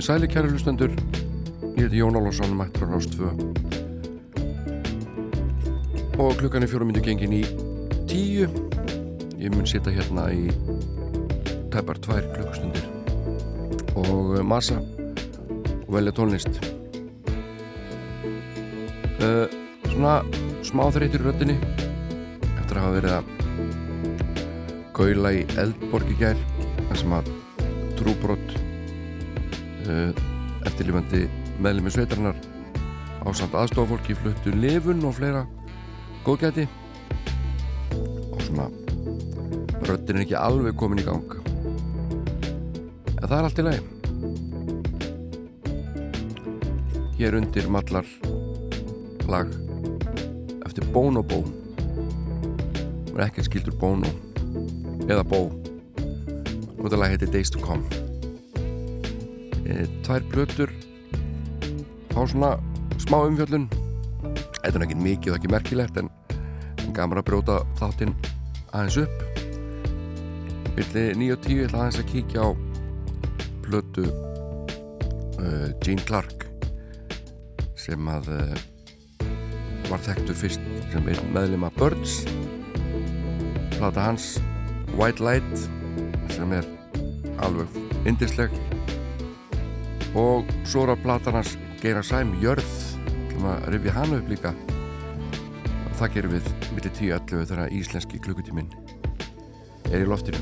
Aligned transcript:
Komið 0.00 0.14
sæli 0.14 0.28
kæri 0.32 0.48
hlustendur. 0.48 0.92
Ég 1.76 1.82
heiti 1.82 1.98
Jón 2.00 2.16
Álásson, 2.16 2.54
mættur 2.56 2.88
á 2.88 2.96
Rástvö 2.96 3.28
Og 6.16 6.32
klukkan 6.40 6.64
er 6.64 6.70
fjórum 6.72 6.88
myndu 6.88 7.02
gengin 7.04 7.34
í 7.36 7.42
tíu. 8.08 8.46
Ég 9.36 9.52
mun 9.52 9.68
sita 9.68 9.92
hérna 9.92 10.24
í 10.32 10.48
tæpar 11.68 12.00
tvær 12.00 12.24
klukkustundir 12.32 12.80
og 13.92 14.40
uh, 14.40 14.40
massa 14.40 14.80
og 14.80 15.92
velja 15.92 16.16
tónlist. 16.16 16.48
Uh, 19.20 19.52
Svona 19.84 20.24
smá 20.64 20.88
þreytur 20.96 21.28
röttinni 21.28 21.58
eftir 22.56 22.80
að 22.80 22.86
hafa 22.86 22.96
verið 22.96 23.12
að 23.18 23.24
gaula 24.96 25.36
í 25.36 25.44
Eldborg 25.60 26.08
í 26.08 26.18
gær 26.24 26.40
þar 26.88 27.04
sem 27.04 27.16
að 27.20 27.32
trúbrott 28.00 28.59
eftirlifandi 30.90 31.28
meðlemi 31.62 31.90
sveitarnar 31.92 32.36
á 33.22 33.28
samt 33.36 33.54
aðstofafólki 33.54 34.16
fluttu 34.18 34.50
lifun 34.50 35.04
og 35.06 35.14
fleira. 35.14 35.46
Góðgæti 36.24 36.66
og 38.32 38.40
svona 38.42 38.66
röttin 39.86 40.18
er 40.18 40.24
ekki 40.24 40.36
alveg 40.38 40.74
komin 40.76 41.02
í 41.02 41.06
gang. 41.06 41.36
En 43.20 43.28
það 43.28 43.38
er 43.38 43.46
allt 43.46 43.60
í 43.60 43.66
lagi. 43.68 43.82
Hér 47.20 47.38
undir 47.38 47.70
mallar 47.70 48.06
lag 49.30 49.48
eftir 50.66 50.90
Bonobo 50.90 51.44
og 51.44 53.16
er 53.18 53.28
ekki 53.28 53.46
skildur 53.46 53.78
Bono 53.78 54.10
eða 55.06 55.22
Bo 55.22 55.46
og 55.50 56.86
þetta 56.86 56.98
lag 56.98 57.12
heitir 57.14 57.30
Days 57.30 57.52
to 57.52 57.62
Come 57.62 58.09
tvær 60.06 60.24
blötur 60.32 60.72
fá 62.10 62.22
svona 62.26 62.50
smá 63.00 63.20
umfjöllun. 63.24 63.68
Þetta 64.60 64.74
er 64.74 64.84
ekki 64.86 64.98
mikið 65.00 65.32
og 65.32 65.38
ekki 65.38 65.52
merkilegt 65.52 66.00
en, 66.00 66.10
gaman 66.96 67.20
að 67.20 67.28
bróta 67.30 67.60
þáttinn 67.78 68.14
aðeins 68.72 68.98
upp. 69.04 69.22
Villi 70.76 71.04
9 71.18 71.36
og 71.36 71.46
10 71.46 71.56
ég 71.56 71.68
ætla 71.68 71.84
aðeins 71.84 72.00
að 72.02 72.10
kíkja 72.10 72.44
á 72.44 72.48
blötu 73.64 74.06
uh, 75.40 75.68
Gene 75.82 76.04
Clark 76.08 76.46
sem 77.80 78.10
að 78.12 78.30
uh, 78.36 78.58
var 79.90 80.02
þekktur 80.06 80.38
fyrst 80.38 80.66
sem 80.92 81.06
meðlum 81.34 81.66
að 81.66 81.78
Birds. 81.80 82.20
Plata 83.78 84.10
hans 84.10 84.34
White 84.98 85.24
Light 85.24 85.66
sem 86.34 86.52
er 86.52 86.68
alveg 87.40 87.80
indisleg 88.08 88.52
og 90.18 90.48
svo 90.66 90.84
er 90.84 90.94
að 90.94 91.02
platan 91.04 91.36
hans 91.38 91.52
Geira 91.80 92.02
Sæm 92.02 92.32
Jörð 92.42 92.66
til 93.30 93.42
að 93.46 93.68
rifja 93.74 93.94
hann 93.94 94.16
upp 94.16 94.30
líka. 94.30 94.52
Og 95.86 95.94
það 96.00 96.14
gerum 96.16 96.34
við 96.34 96.48
millir 96.74 96.94
10.11 96.98 97.46
þegar 97.50 97.74
íslenski 97.76 98.20
klukkutíminn 98.24 98.70
er 99.90 100.02
í 100.02 100.08
loftinu. 100.08 100.40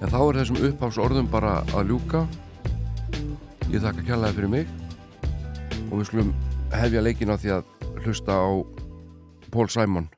En 0.00 0.12
þá 0.12 0.18
er 0.20 0.40
þessum 0.40 0.60
uppháls 0.68 1.00
orðum 1.00 1.30
bara 1.32 1.56
að 1.74 1.92
ljúka. 1.92 2.24
Ég 3.72 3.82
þakka 3.82 4.06
kjallaði 4.06 4.38
fyrir 4.38 4.52
mig. 4.52 4.74
Og 5.90 5.98
við 5.98 6.08
skulum 6.10 6.34
hefja 6.74 7.02
leikin 7.02 7.32
á 7.32 7.36
því 7.38 7.56
að 7.56 7.72
hlusta 8.04 8.36
á 8.38 8.50
Paul 9.50 9.70
Simon 9.70 10.10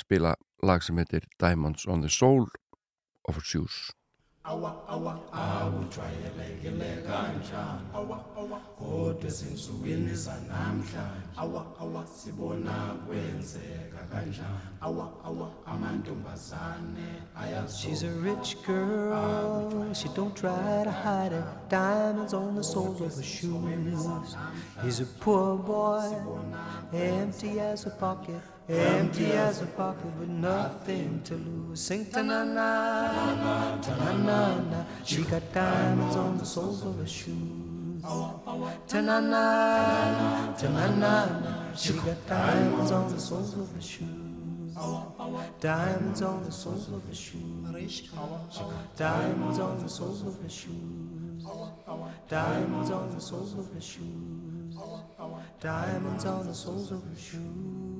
spila 0.00 0.34
lag 0.64 0.82
sem 0.84 0.98
heitir 1.00 1.24
Diamonds 1.40 1.86
on 1.86 2.04
the 2.04 2.08
Soul 2.08 2.46
of 3.28 3.36
a 3.36 3.44
Shoes 3.44 3.90
awa 4.44 4.74
awa. 4.88 5.18
Awujwayelekile 5.32 7.02
kanjani? 7.06 7.86
Awa 7.94 8.18
awa. 8.38 8.58
Kodwa 8.78 9.26
ezinsukwini 9.26 10.14
zanamhlanje 10.14 10.96
awa 11.36 11.66
awa. 11.80 12.06
sibona 12.06 12.94
kwenzeka 13.06 14.02
kanjani? 14.10 14.58
Awa 14.80 15.12
awa. 15.24 15.50
Amantombazane 15.66 17.20
She's 17.68 18.02
a 18.02 18.10
rich 18.10 18.56
girl, 18.66 19.92
she 19.94 20.08
don't 20.14 20.34
try 20.36 20.82
to 20.84 20.90
hide 20.90 21.32
it. 21.32 21.44
Diamonds 21.68 22.34
on 22.34 22.54
the 22.54 22.62
soles 22.64 23.00
of 23.00 23.14
her 23.14 23.22
shoes. 23.22 24.36
He's 24.82 25.00
a 25.00 25.06
poor 25.20 25.56
boy, 25.56 26.02
empty 26.92 27.60
as 27.60 27.86
a 27.86 27.90
pocket, 27.90 28.40
empty 28.78 29.32
as 29.32 29.62
a 29.62 29.66
pocket 29.66 30.12
with 30.18 30.28
nothing 30.28 31.20
to 31.24 31.34
lose. 31.34 31.80
Sing 31.80 32.06
ta 32.06 32.22
na 32.22 32.44
na, 32.44 33.80
ta 33.80 33.96
na 33.96 34.12
na 34.16 34.60
na. 34.60 34.84
She 35.04 35.22
got 35.22 35.42
diamonds 35.52 36.16
on 36.16 36.38
the 36.38 36.44
soles 36.44 36.84
of 36.84 36.98
her 36.98 37.06
shoes. 37.06 38.02
Ta 38.02 39.00
na 39.00 39.20
na, 39.20 40.54
ta 40.54 40.68
na 40.68 40.86
na 40.94 41.26
na. 41.40 41.74
She 41.74 41.92
got 41.94 42.26
diamonds 42.26 42.90
on 42.92 43.12
the 43.12 43.20
soles 43.20 43.54
of 43.54 43.72
her 43.74 43.80
shoes. 43.80 44.74
Diamonds 45.60 46.22
on 46.22 46.44
the 46.44 46.52
soles 46.52 46.88
of 46.88 47.02
her 47.06 47.14
shoes. 47.14 48.62
Diamonds 48.96 49.58
on 49.58 49.82
the 49.82 49.88
soles 49.88 50.22
of 50.22 50.40
her 50.42 50.48
shoes. 50.48 51.44
Diamonds 52.28 52.90
on 52.90 53.10
the 53.14 53.20
soles 53.20 53.52
of 53.54 53.72
her 53.72 53.80
shoes. 53.80 54.76
Diamonds 55.60 56.24
on 56.24 56.46
the 56.46 56.54
soles 56.54 56.92
of 56.92 57.02
her 57.02 57.20
shoes. 57.20 57.99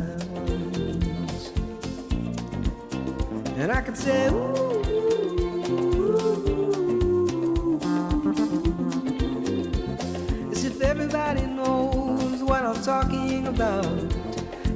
And 3.61 3.71
I 3.71 3.79
could 3.81 3.95
say, 3.95 4.27
Ooh. 4.29 4.31
ooh, 4.31 5.39
ooh, 6.49 7.79
As 10.51 10.65
if 10.65 10.81
everybody 10.81 11.45
knows 11.45 12.41
what 12.41 12.63
I'm 12.63 12.81
talking 12.81 13.45
about. 13.45 13.85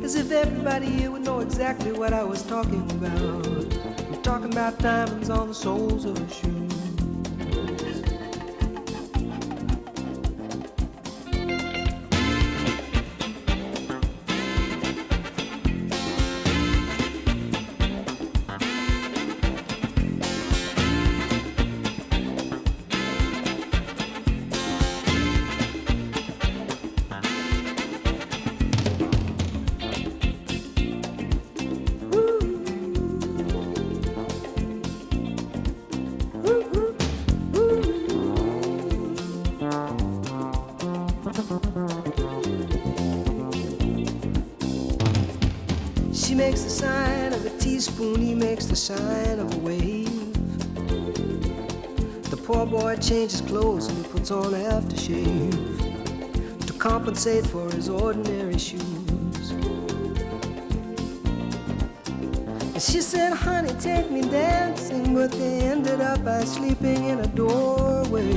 As 0.04 0.14
if 0.14 0.32
everybody 0.32 0.86
here 0.86 1.10
would 1.10 1.24
know 1.24 1.40
exactly 1.40 1.94
what 1.94 2.14
I 2.14 2.24
was 2.24 2.44
talking 2.44 2.88
about. 2.92 3.48
I'm 3.48 4.22
talking 4.22 4.52
about 4.52 4.78
diamonds 4.78 5.32
on 5.32 5.48
the 5.48 5.56
soles 5.56 6.06
of 6.06 6.20
her 6.20 6.30
shoes. 6.30 6.65
Sign 48.86 49.40
of 49.40 49.52
a 49.52 49.58
wave. 49.62 50.32
The 52.30 52.38
poor 52.38 52.68
boy 52.68 52.98
changes 52.98 53.42
clothes 53.42 53.88
and 53.88 53.98
he 53.98 54.04
puts 54.12 54.30
on 54.30 54.54
aftershave. 54.54 56.68
To 56.68 56.74
compensate 56.74 57.48
for 57.48 57.68
his 57.72 57.90
ordinary 57.90 58.60
shoes. 58.60 59.52
And 62.74 62.80
she 62.80 63.02
said, 63.02 63.34
honey, 63.34 63.74
take 63.80 64.12
me 64.12 64.22
dancing, 64.22 65.16
but 65.16 65.32
they 65.32 65.62
ended 65.62 66.02
up 66.02 66.24
by 66.24 66.44
sleeping 66.44 67.06
in 67.06 67.22
a 67.22 67.28
doorway 67.28 68.34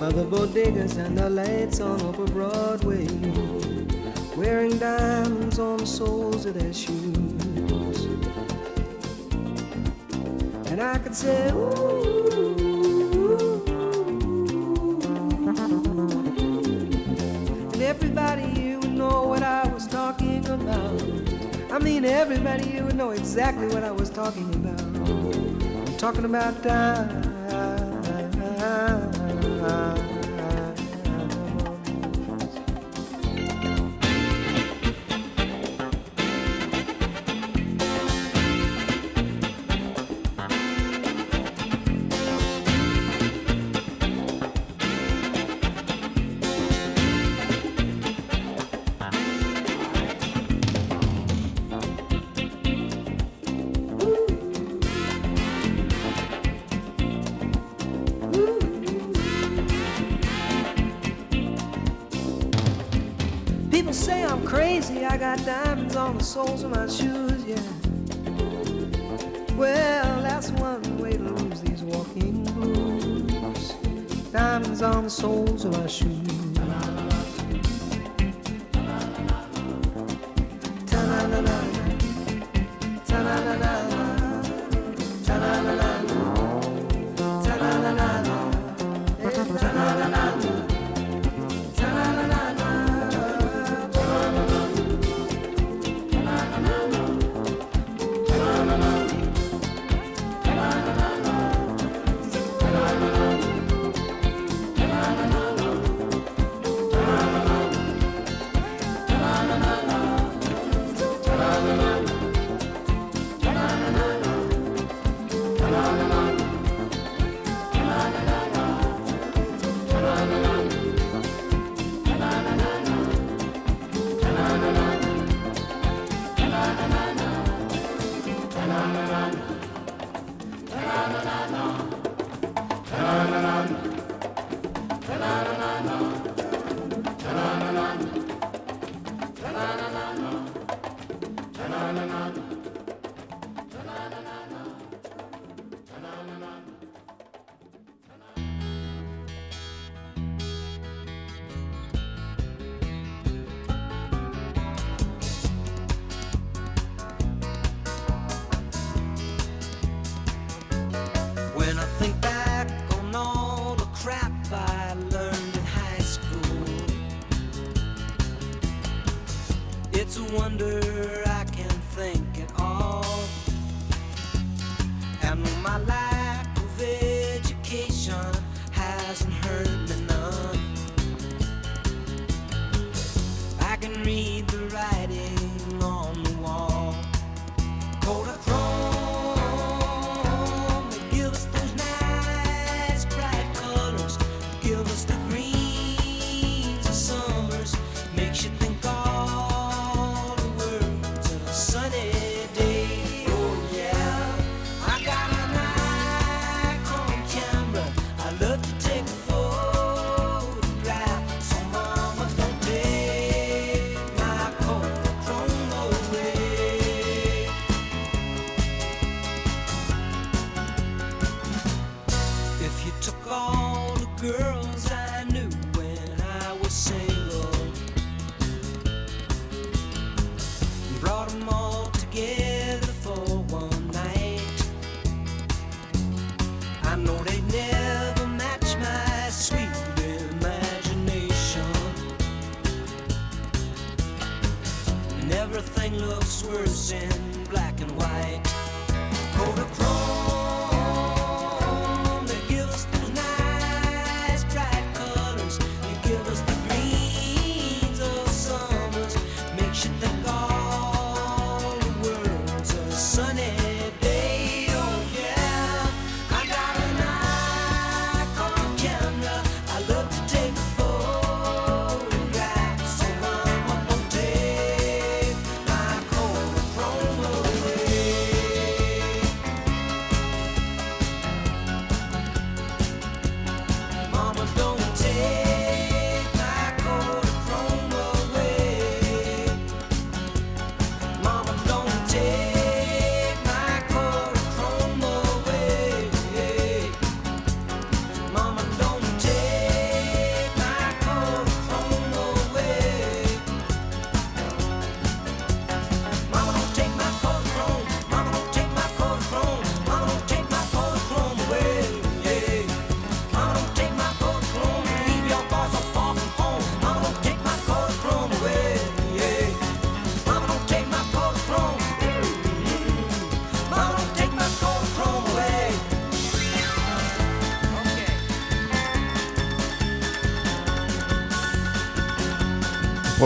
by 0.00 0.10
the 0.10 0.24
bodegas 0.24 0.98
and 0.98 1.16
the 1.16 1.30
lights 1.30 1.78
on 1.78 2.00
over 2.00 2.26
Broadway, 2.26 3.06
wearing 4.36 4.76
diamonds 4.78 5.60
on 5.60 5.76
the 5.76 5.86
soles 5.86 6.44
of 6.44 6.54
their 6.54 6.72
shoes. 6.72 7.03
I. 11.14 11.52
Everybody 17.80 18.60
you 18.60 18.80
would 18.80 18.92
know 18.92 19.22
what 19.28 19.44
I 19.44 19.68
was 19.68 19.86
talking 19.86 20.44
about. 20.48 21.02
I 21.70 21.78
mean, 21.78 22.04
everybody 22.04 22.68
you 22.70 22.84
would 22.84 22.96
know 22.96 23.10
exactly 23.10 23.68
what 23.68 23.84
I 23.84 23.92
was 23.92 24.10
talking 24.10 24.52
about. 24.54 24.80
I'm 24.80 25.96
talking 25.98 26.24
about 26.24 26.60
time. 26.64 27.33
I 65.14 65.16
got 65.16 65.38
diamonds 65.46 65.94
on 65.94 66.18
the 66.18 66.24
soles 66.24 66.64
of 66.64 66.72
my 66.72 66.88
shoes, 66.88 67.44
yeah. 67.44 67.62
Well, 69.54 70.22
that's 70.22 70.50
one 70.50 70.98
way 70.98 71.12
to 71.12 71.22
lose 71.22 71.60
these 71.60 71.84
walking 71.84 72.42
blues. 72.42 73.74
Diamonds 74.32 74.82
on 74.82 75.04
the 75.04 75.10
soles 75.10 75.64
of 75.66 75.78
my 75.78 75.86
shoes. 75.86 76.23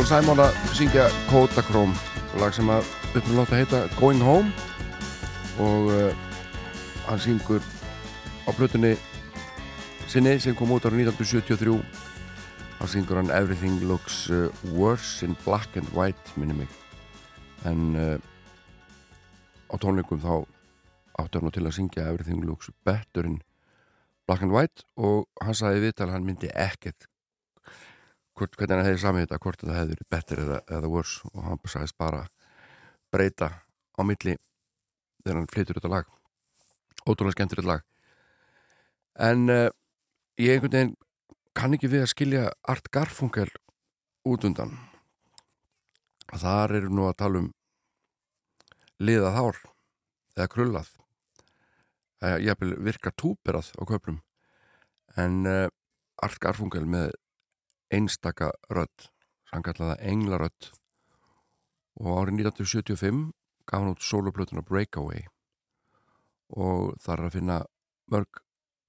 Simon 0.09 0.41
að 0.41 0.55
syngja 0.73 1.03
Kodachrome 1.29 1.93
lag 2.41 2.55
sem 2.57 2.71
að 2.73 2.87
uppnátt 3.19 3.51
að 3.53 3.59
heita 3.59 3.81
Going 3.99 4.23
Home. 4.25 4.49
Og 5.61 5.91
uh, 5.93 6.15
hann 7.05 7.21
syngur 7.21 7.61
á 8.49 8.51
blötunni 8.57 8.95
sinni 10.09 10.33
sem 10.41 10.57
kom 10.57 10.73
út 10.73 10.87
ára 10.89 10.97
1973 10.97 11.77
hann 12.79 12.93
syngur 12.95 13.21
hann 13.21 13.35
Everything 13.37 13.85
Looks 13.91 14.31
uh, 14.33 14.49
Worse 14.73 15.27
in 15.27 15.37
Black 15.45 15.77
and 15.77 15.93
White 15.93 16.33
minni 16.41 16.57
mig. 16.63 16.73
En 17.69 17.93
uh, 17.93 18.17
á 19.69 19.75
tónleikum 19.77 20.25
þá 20.25 20.49
áttur 21.21 21.45
hann 21.45 21.53
til 21.59 21.67
að 21.69 21.77
syngja 21.83 22.09
Everything 22.09 22.49
Looks 22.49 22.73
Better 22.81 23.29
in 23.29 23.43
Black 24.25 24.41
and 24.41 24.57
White. 24.57 24.89
Og 24.97 25.29
hann 25.45 25.61
sagði 25.61 25.85
viðtal 25.85 26.15
hann 26.17 26.25
myndi 26.25 26.49
ekkert 26.57 27.11
hvort, 28.39 28.55
hvernig 28.57 28.79
hann 28.79 28.87
hefði 28.87 29.03
samið 29.03 29.25
þetta 29.27 29.41
hvort 29.45 29.65
það 29.65 29.79
hefði 29.79 29.95
verið 29.95 30.11
better 30.15 30.43
eða, 30.45 30.59
eða 30.77 30.93
worse. 30.93 31.33
Og 31.35 31.45
hann 31.47 31.61
sagðist 31.65 31.99
bara 31.99 32.23
breyta 33.13 33.51
á 33.99 34.01
milli 34.07 34.37
þegar 35.23 35.41
hann 35.41 35.51
flytur 35.53 35.79
þetta 35.79 35.93
lag. 35.93 36.13
Ótrúlega 37.05 37.37
skemmtur 37.37 37.63
þetta 37.63 37.73
lag. 37.75 37.87
En 39.29 39.49
uh, 39.51 39.69
ég 40.39 40.55
einhvern 40.55 40.75
veginn 40.77 40.95
kann 41.59 41.75
ekki 41.75 41.91
við 41.91 42.05
að 42.05 42.13
skilja 42.13 42.45
Art 42.71 42.91
Garfunkel 42.95 43.49
út 44.29 44.47
undan. 44.47 44.77
Þar 46.29 46.77
eru 46.79 46.93
nú 46.93 47.09
að 47.09 47.19
tala 47.23 47.43
um 47.43 47.51
liðað 49.03 49.37
hár 49.39 49.61
eða 50.37 50.51
krullað. 50.53 50.91
Ég 52.43 52.59
vil 52.59 52.75
virka 52.83 53.13
túperað 53.15 53.71
á 53.79 53.83
köplum 53.87 54.19
en 55.19 55.47
uh, 55.47 55.67
Art 56.23 56.39
Garfunkel 56.43 56.87
með 56.87 57.13
einstaka 57.95 58.53
rödd 58.73 59.09
sem 59.49 59.65
kallaða 59.65 59.97
Englarödd. 60.05 60.71
Og 61.99 62.13
árið 62.21 62.45
1975 62.45 63.23
gaf 63.69 63.83
hann 63.83 63.93
út 63.93 64.05
soloplötuna 64.05 64.63
Breakaway. 64.63 65.25
Og 66.55 66.95
þar 67.03 67.23
er 67.23 67.29
að 67.29 67.37
finna 67.37 67.59
mörg 68.13 68.43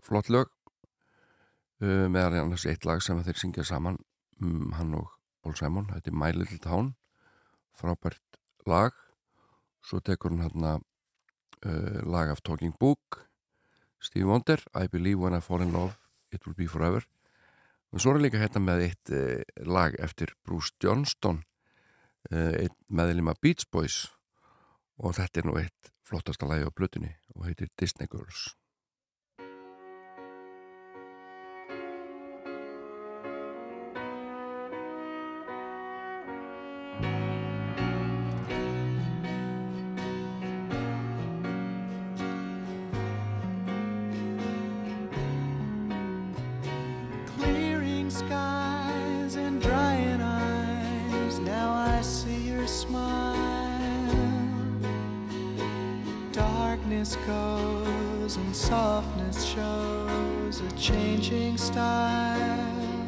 flott 0.03 0.29
lög 0.31 0.51
uh, 1.83 2.07
meðal 2.11 2.43
annars 2.43 2.67
eitt 2.69 2.85
lag 2.87 3.01
sem 3.03 3.19
þeir 3.23 3.39
syngja 3.39 3.65
saman 3.67 3.99
um, 4.41 4.71
hann 4.77 4.95
og 4.95 5.09
Paul 5.43 5.55
Simon, 5.55 5.87
þetta 5.91 6.11
er 6.11 6.19
My 6.19 6.31
Little 6.35 6.59
Town 6.63 6.93
frábært 7.79 8.39
lag. 8.67 8.95
Svo 9.83 10.01
tekur 10.03 10.33
hann 10.33 10.43
hérna 10.43 10.77
uh, 10.79 11.99
lag 12.03 12.31
af 12.33 12.43
Talking 12.43 12.75
Book 12.79 13.23
Steve 13.99 14.27
Wonder 14.27 14.59
I 14.75 14.87
Believe 14.87 15.19
When 15.19 15.35
I 15.35 15.39
Fall 15.39 15.63
In 15.63 15.71
Love 15.71 15.95
It 16.31 16.45
Will 16.45 16.55
Be 16.55 16.67
Forever 16.67 17.03
og 17.93 18.01
svo 18.01 18.13
er 18.13 18.23
líka 18.23 18.41
hérna 18.41 18.61
með 18.63 18.85
eitt 18.89 19.13
eh, 19.15 19.41
lag 19.65 19.95
eftir 20.01 20.35
Bruce 20.45 20.75
Johnston 20.83 21.41
eh, 22.31 22.65
eitt 22.65 22.77
meðlima 22.87 23.35
Beach 23.41 23.65
Boys. 23.71 24.07
Og 24.99 25.15
þetta 25.15 25.41
er 25.41 25.47
nú 25.47 25.57
eitt 25.59 25.93
flottasta 26.03 26.49
lagi 26.49 26.67
á 26.67 26.71
blötunni 26.75 27.13
og 27.35 27.47
heitir 27.47 27.71
Disney 27.79 28.09
Girls 28.11 28.58
Darkness 57.09 57.27
goes 57.27 58.35
and 58.35 58.55
softness 58.55 59.43
shows 59.43 60.61
a 60.61 60.71
changing 60.77 61.57
style. 61.57 63.07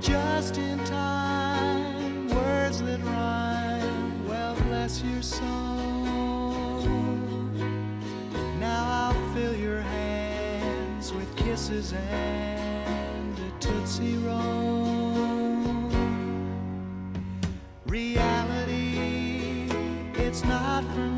Just 0.00 0.58
in 0.58 0.82
time, 0.84 2.28
words 2.30 2.82
that 2.82 3.00
rhyme. 3.04 4.28
Well, 4.28 4.56
bless 4.66 5.02
your 5.02 5.22
soul. 5.22 5.46
Now 8.58 9.12
I'll 9.12 9.34
fill 9.34 9.54
your 9.54 9.80
hands 9.80 11.12
with 11.12 11.36
kisses 11.36 11.92
and 11.92 13.38
a 13.38 13.52
tootsie 13.60 14.16
roll. 14.16 15.92
Reality, 17.86 19.68
it's 20.14 20.42
not 20.44 20.82
for 20.92 21.00
me, 21.00 21.17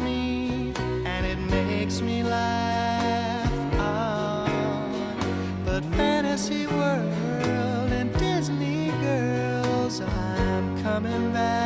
coming 11.02 11.32
back. 11.32 11.59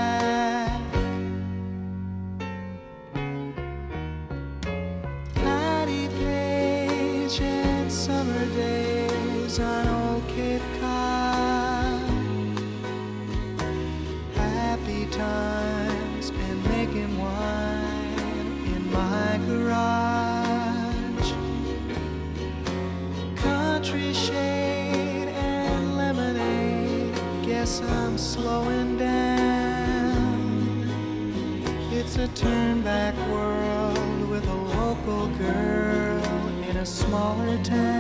Turn 32.35 32.83
back 32.83 33.15
world 33.29 34.29
with 34.29 34.45
a 34.49 34.55
local 34.55 35.29
girl 35.39 36.49
in 36.69 36.77
a 36.79 36.87
smaller 36.87 37.63
town. 37.63 37.94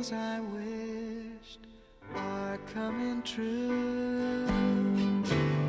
Things 0.00 0.12
I 0.12 0.40
wished 0.40 1.60
are 2.14 2.58
coming 2.72 3.22
true. 3.22 4.46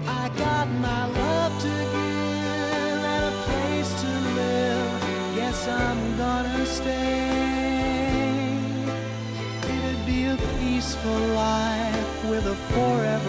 I 0.08 0.30
got 0.38 0.68
my 0.70 1.06
love 1.08 1.62
to 1.62 1.68
give 1.68 3.04
and 3.16 3.26
a 3.26 3.38
place 3.48 4.02
to 4.02 4.12
live. 4.40 4.92
Guess 5.36 5.68
I'm 5.68 6.18
gonna 6.18 6.66
stay. 6.66 7.32
It'd 9.64 10.06
be 10.06 10.26
a 10.26 10.38
peaceful 10.60 11.22
life 11.36 12.30
with 12.30 12.46
a 12.46 12.56
forever 12.74 13.21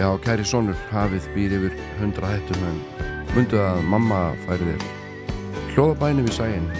Já, 0.00 0.08
kæri 0.24 0.46
sonur, 0.48 0.78
hafið 0.88 1.26
býr 1.34 1.52
yfir 1.58 1.74
hundra 1.98 2.30
hættum 2.30 2.62
en 2.70 2.78
mundu 3.34 3.58
að 3.60 3.82
mamma 3.84 4.20
færi 4.46 4.70
þér. 4.70 4.86
Hljóðabæni 5.74 6.24
við 6.24 6.38
sæin 6.38 6.70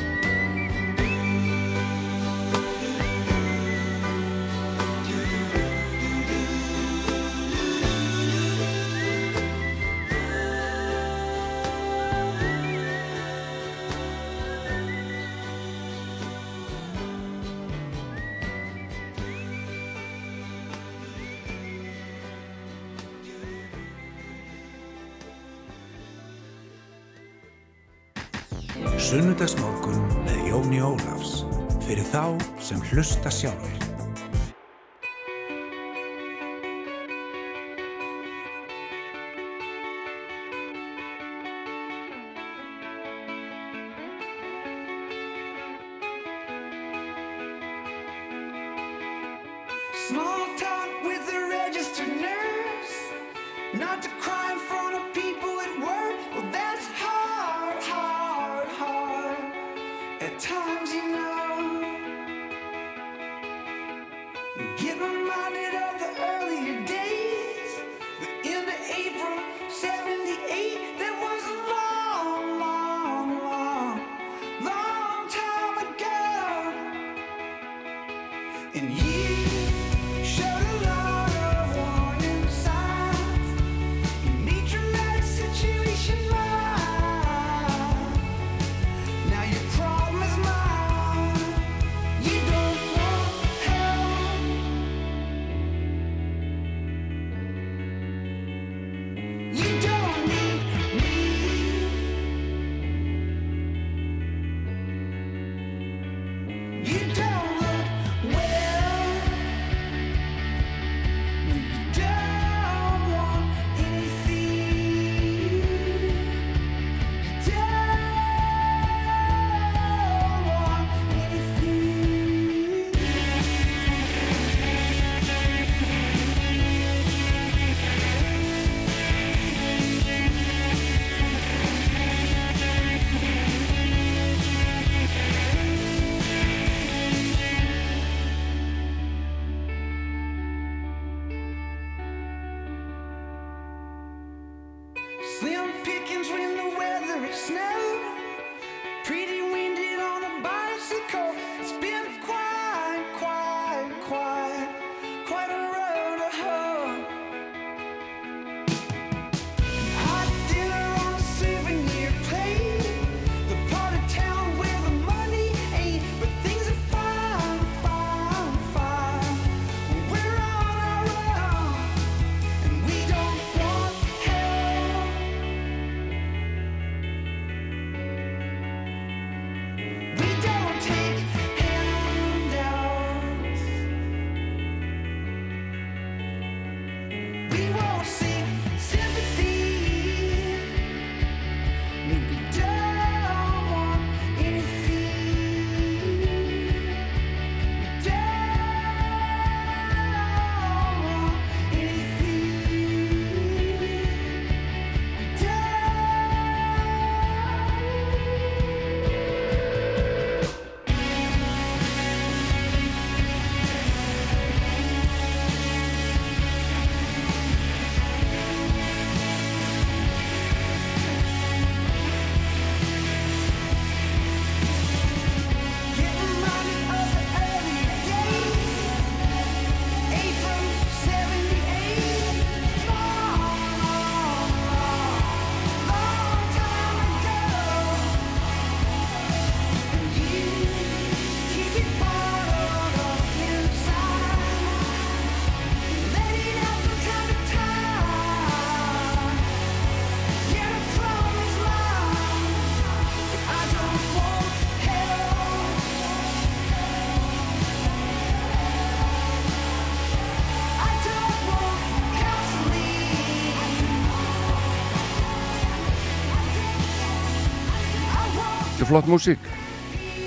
flott 268.91 269.07
músík. 269.07 269.39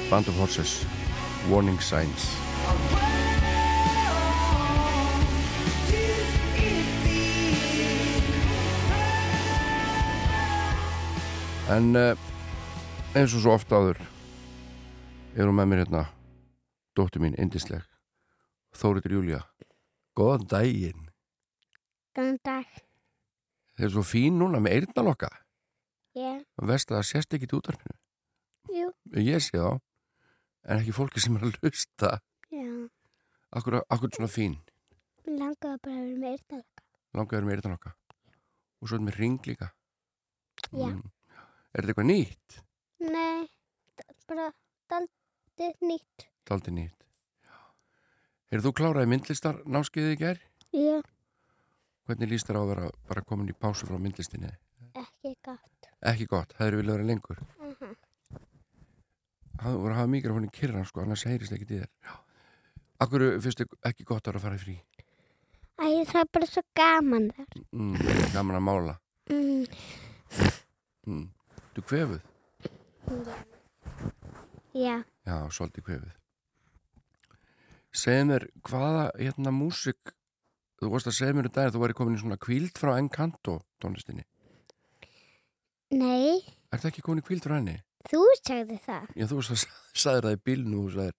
Band 0.10 0.28
of 0.28 0.38
Horses 0.38 0.86
Warning 1.50 1.82
Signs. 1.82 2.24
En 11.70 11.96
uh, 11.96 12.16
eins 13.12 13.34
og 13.36 13.44
svo 13.44 13.52
ofta 13.52 13.82
áður 13.82 14.00
er 15.36 15.44
hún 15.44 15.58
með 15.58 15.68
mér 15.68 15.82
hérna. 15.84 16.04
Dóttur 16.96 17.20
mín, 17.20 17.36
indisleg 17.36 17.84
Þóriður 18.80 19.18
Júlía. 19.18 19.42
Góðan 20.16 20.48
daginn. 20.48 21.10
Góðan 22.16 22.40
dag. 22.48 22.80
Þeir 23.76 23.90
er 23.90 23.94
svo 23.98 24.06
fín 24.08 24.40
núna 24.40 24.64
með 24.64 24.78
eyrnalokka. 24.78 25.34
Ég, 26.16 26.46
Vest 26.64 26.94
að 26.94 27.02
það 27.02 27.10
sést 27.10 27.36
ekki 27.36 27.52
í 27.52 27.60
útarpinu 27.60 28.00
jú, 28.72 28.92
Ég 29.20 29.42
sé 29.44 29.58
þá 29.60 29.80
En 30.64 30.80
ekki 30.80 30.94
fólki 30.96 31.20
sem 31.20 31.36
er 31.36 31.44
að 31.50 31.58
lusta 31.64 32.14
já. 32.54 32.68
Akkur, 33.52 33.82
akkur 33.92 34.14
svona 34.16 34.32
fín 34.32 34.60
langaði 35.28 35.80
bara 35.84 35.96
að 35.98 36.04
vera 36.04 36.20
með 36.20 36.32
eyrnalaka. 36.38 36.84
Langaður 37.16 37.46
með 37.48 37.56
eyrnalokka 37.58 37.94
Og 38.84 38.90
svo 38.90 38.98
er 39.00 39.06
með 39.08 39.20
ring 39.20 39.40
líka 39.50 39.70
Já. 40.72 40.88
Mm. 40.90 41.04
Er 41.74 41.82
þetta 41.84 41.92
eitthvað 41.94 42.08
nýtt? 42.10 42.58
Nei, 43.04 43.48
það 44.00 44.28
bara 44.30 44.46
daldið 44.94 45.82
nýtt. 45.90 46.28
Daldi 46.48 46.74
nýtt 46.76 47.08
Er 48.54 48.62
þú 48.62 48.72
kláraði 48.78 49.10
myndlistar 49.10 49.60
náskeiði 49.66 50.14
í 50.16 50.20
gær? 50.22 50.42
Já, 50.74 51.00
Hvernig 52.04 52.30
líst 52.34 52.50
þér 52.50 52.58
á 52.60 52.62
að 52.64 52.70
vera 52.74 52.88
bara 53.08 53.22
komin 53.28 53.48
í 53.52 53.56
pásu 53.56 53.88
frá 53.88 53.96
myndlistinni? 54.00 54.50
ekki 54.94 55.32
gott. 55.46 55.88
Ekki 56.04 56.26
gott, 56.30 56.52
það 56.58 56.68
eru 56.68 56.80
viljað 56.82 56.98
vera 57.00 57.08
lengur 57.08 57.40
Það 59.64 59.78
voru 59.80 59.94
að 59.94 60.00
hafa 60.02 60.12
mikrofónin 60.12 60.52
kyrran 60.54 60.86
sko, 60.90 61.02
annars 61.06 61.24
heyrist 61.28 61.54
ekki 61.56 61.68
til 61.70 61.80
þér 61.84 61.90
Já. 62.08 62.14
Akkur 63.04 63.24
finnst 63.44 63.62
þið 63.64 63.78
ekki 63.90 64.06
gott 64.08 64.28
að 64.28 64.34
vera 64.34 64.40
að 64.42 64.46
fara 64.48 64.58
í 64.60 64.64
frí? 64.64 64.76
Æ, 65.80 65.86
það 66.08 66.20
er 66.22 66.28
bara 66.36 66.48
svo 66.48 66.62
gaman 66.78 67.30
þar. 67.34 67.62
Mm, 67.72 67.96
gaman 68.36 68.60
að 68.60 68.66
mála 68.70 68.98
Mm. 69.32 69.64
mm. 71.08 71.28
Þú 71.74 71.82
kvefuð? 71.88 72.20
Já, 74.74 74.96
Já, 75.24 75.36
svolítið 75.56 75.86
kvefuð 75.88 76.12
Segð 77.94 78.26
mér, 78.32 78.46
hvaða 78.68 79.06
hérna 79.20 79.54
músik 79.56 80.12
Þú 80.82 80.90
varst 80.92 81.08
að 81.08 81.16
segja 81.20 81.36
mér 81.38 81.48
um 81.48 81.54
daginn, 81.56 81.72
þú 81.76 81.82
væri 81.86 81.96
komin 81.96 82.18
í 82.18 82.22
svona 82.24 82.40
kvíld 82.42 82.76
frá 82.82 82.96
Encanto 83.00 83.60
tónlistinni 83.80 84.26
nei, 85.94 86.42
Er 86.74 86.82
það 86.82 86.90
ekki 86.92 87.06
komin 87.06 87.22
í 87.24 87.28
kvíld 87.28 87.46
frá 87.46 87.56
henni? 87.62 87.78
Þú 88.12 88.22
sagði 88.42 88.78
það. 88.86 89.08
Já, 89.16 89.26
þú 89.32 89.42
sagðir 89.48 90.28
það 90.28 90.36
í 90.38 90.42
bílnum 90.50 90.84
þú 90.88 90.94
sagðir, 90.98 91.16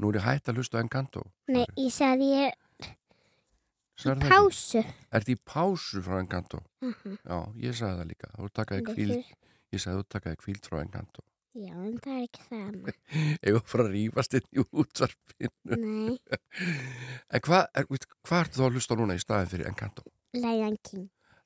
nú 0.00 0.10
er 0.12 0.18
ég 0.20 0.26
hætt 0.28 0.48
að 0.50 0.58
hlusta 0.60 0.78
á 0.78 0.82
Encanto 0.84 1.22
Nei, 1.48 1.66
ég 1.78 1.92
sagði 1.94 2.30
ég 2.34 2.60
Sagðirðu 3.94 4.24
það 4.24 4.32
ekki? 4.32 4.34
pásu. 4.34 4.80
Ertu 5.14 5.34
í 5.34 5.38
pásu 5.46 6.00
frá 6.02 6.16
Encanto? 6.18 6.58
Uh 6.82 7.12
Já, 7.22 7.36
ég 7.62 7.76
sagði 7.78 8.00
það 8.00 8.08
líka 8.10 8.30
Þú 8.40 8.48
takaði 8.58 8.86
kvíld, 8.88 9.28
ég 9.74 9.82
sagði 9.84 10.00
þú 10.02 10.08
takaði 10.16 10.40
kvíld 10.42 10.66
frá 10.70 10.80
Encanto 10.82 11.22
Já, 11.54 11.70
en 11.78 11.98
það 12.02 12.14
er 12.16 12.22
ekki 12.26 12.44
það. 12.48 12.88
Ég 13.46 13.54
var 13.54 13.62
frá 13.70 13.82
að 13.84 13.92
rífast 13.94 14.32
inn 14.34 14.48
í 14.58 14.64
útvarpinu 14.64 15.76
Nei, 15.78 16.16
En 17.38 17.44
hvað 17.46 17.68
er, 17.78 17.86
veit, 17.94 18.08
hvað 18.26 18.40
ertu 18.42 18.58
þá 18.58 18.64
að 18.66 18.74
hlusta 18.74 18.96
á 18.96 18.98
núna 18.98 19.14
í 19.14 19.22
staðin 19.22 19.52
fyrir 19.52 19.68
Encanto? 19.70 20.02
Lion 20.34 20.74
King. 20.82 21.04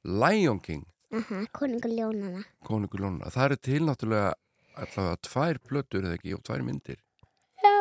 Lion 0.09 0.63
King, 0.65 0.87
Aha, 1.13 1.43
konungur 1.53 1.93
ljónana. 1.93 2.41
konungur 2.65 3.03
lónuna 3.05 3.29
Það 3.35 3.45
eru 3.51 3.59
til 3.69 3.83
náttúrulega 3.85 4.33
allavega 4.85 5.21
tvær 5.29 5.59
plötur 5.69 6.05
eða 6.07 6.19
ekki 6.19 6.35
og 6.37 6.43
tvær 6.47 6.63
myndir 6.67 6.99
Já. 7.65 7.75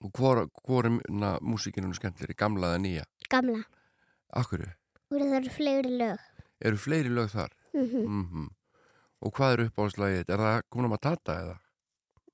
Og 0.00 0.10
hvor, 0.16 0.40
hvor 0.64 0.86
er 0.88 0.94
na, 1.12 1.34
músíkinu 1.44 1.92
skemmtilegri, 1.94 2.34
gamla 2.40 2.72
eða 2.74 2.80
nýja? 2.82 3.04
Gamla. 3.30 3.60
Akkur, 4.40 4.62
það 5.12 5.34
eru 5.40 5.52
fleiri 5.54 5.92
lög. 6.00 6.22
eru 6.64 6.76
fleiri 6.80 7.12
lög 7.12 7.28
þar? 7.34 7.52
Mm 7.74 8.08
Mm 8.10 8.48
Og 9.20 9.34
hvað 9.36 9.52
er 9.52 9.60
uppáhaldslægið? 9.68 10.30
Er 10.32 10.40
það 10.40 10.62
Kuna 10.72 10.88
Matata 10.88 11.34
eða? 11.42 11.56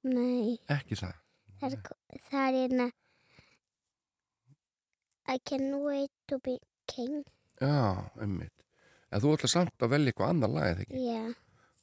Nei, 0.07 0.59
Ekki 0.71 0.95
það. 0.95 1.17
það 1.61 1.73
er, 1.73 2.21
það 2.31 2.47
er 2.47 2.55
hérna 2.61 2.87
I 5.29 5.39
can 5.45 5.65
wait 5.83 6.13
to 6.29 6.39
be 6.39 6.59
king. 6.87 7.25
Já, 7.61 8.07
einmitt. 8.23 8.53
En 9.11 9.21
þú 9.21 9.33
ætla 9.35 9.49
samt 9.51 9.83
að 9.83 9.91
velja 9.97 10.13
eitthvað 10.13 10.31
annar 10.31 10.53
lag 10.55 10.69
eða 10.71 10.85
ekki? 10.87 11.03
Já. 11.03 11.25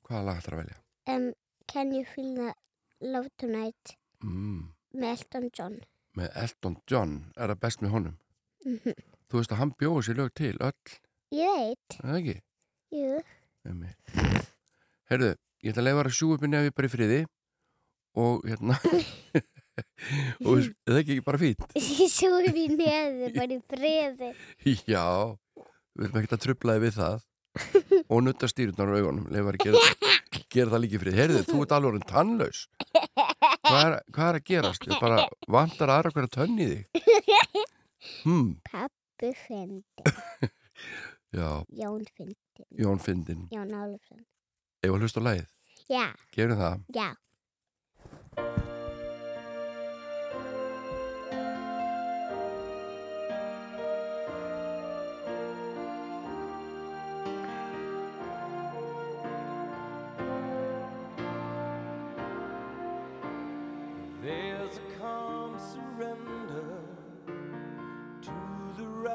Hvaða 0.07 0.23
lag 0.29 0.39
ætlar 0.39 0.55
að 0.55 0.61
velja? 0.63 0.77
Um, 1.07 1.33
can 1.67 1.91
you 1.93 2.05
feel 2.05 2.33
the 2.35 2.53
love 3.01 3.29
tonight 3.37 3.97
Mm, 4.23 4.69
með 4.95 5.09
Elton 5.17 5.49
John. 5.57 5.79
með 6.15 6.29
Elton 6.39 6.77
John, 6.87 7.15
er 7.35 7.51
það 7.51 7.59
best 7.65 7.81
með 7.83 7.89
honum? 7.97 8.17
Mm 8.65 8.93
Þú 9.33 9.39
veist 9.41 9.51
að 9.51 9.57
hann 9.63 9.71
bjóði 9.81 10.03
sér 10.05 10.17
lög 10.21 10.29
til, 10.37 10.53
öll, 10.61 10.91
Ég 11.33 11.49
veit, 11.57 11.95
er 11.97 12.05
það 12.05 12.17
ekki? 12.19 12.35
Herðu, 15.09 15.31
ég 15.63 15.71
ætla 15.73 15.81
að 15.81 15.87
leifa 15.89 16.03
að 16.05 16.13
sjú 16.17 16.27
upp 16.35 16.43
í 16.45 16.49
nefi 16.51 16.73
bara 16.77 16.87
í 16.89 16.91
friði 16.93 17.19
og 18.23 18.43
hérna, 18.45 18.77
og 20.47 20.59
er 20.61 20.69
það 20.85 20.99
ekki 21.01 21.17
bara 21.25 21.41
fínt? 21.41 21.65
Svo 22.13 22.29
er 22.39 22.49
ég 22.53 22.75
neður, 22.77 23.33
bara 23.35 23.57
í 23.57 23.59
friði. 23.73 24.29
Já, 24.85 25.05
við 25.97 26.07
erum 26.07 26.19
ekkert 26.21 26.37
að 26.37 26.43
trubla 26.45 26.77
þig 26.77 26.85
við 26.85 26.97
það 26.99 27.17
og 28.13 28.23
nutta 28.25 28.49
stýrutnar 28.49 28.93
á 28.93 28.97
augunum 29.01 29.27
leifar 29.33 29.57
að 29.57 29.65
gera, 29.65 29.81
gera 30.53 30.73
það 30.73 30.83
líki 30.85 31.01
fyrir 31.01 31.17
Herðu, 31.19 31.43
þú 31.49 31.61
ert 31.63 31.75
alveg 31.77 32.05
tannlaus. 32.09 32.63
Hvað 33.63 33.79
er, 33.83 33.95
hvað 34.15 34.27
er 34.29 34.39
að 34.39 34.45
gerast? 34.49 34.87
Ég 34.89 35.01
bara 35.03 35.27
vantar 35.57 35.93
aðra 35.93 36.13
hverja 36.15 36.33
tönn 36.37 36.59
í 36.59 36.69
þig? 36.73 37.03
Hmm, 38.23 38.49
Pappu 38.67 39.31
fyndi, 39.45 40.13
Já, 41.37 41.47
Jón 41.79 42.03
fyndi, 42.17 42.65
Jón 42.77 42.99
Fyndin 43.01 43.47
Jón 43.53 43.71
Álfsson. 43.73 44.25
Ef 44.83 44.91
að 44.91 45.05
hlusta 45.07 45.23
á 45.23 45.33
Já, 45.89 46.05
gerum 46.35 46.59
það? 46.59 46.83
Já. 46.93 47.09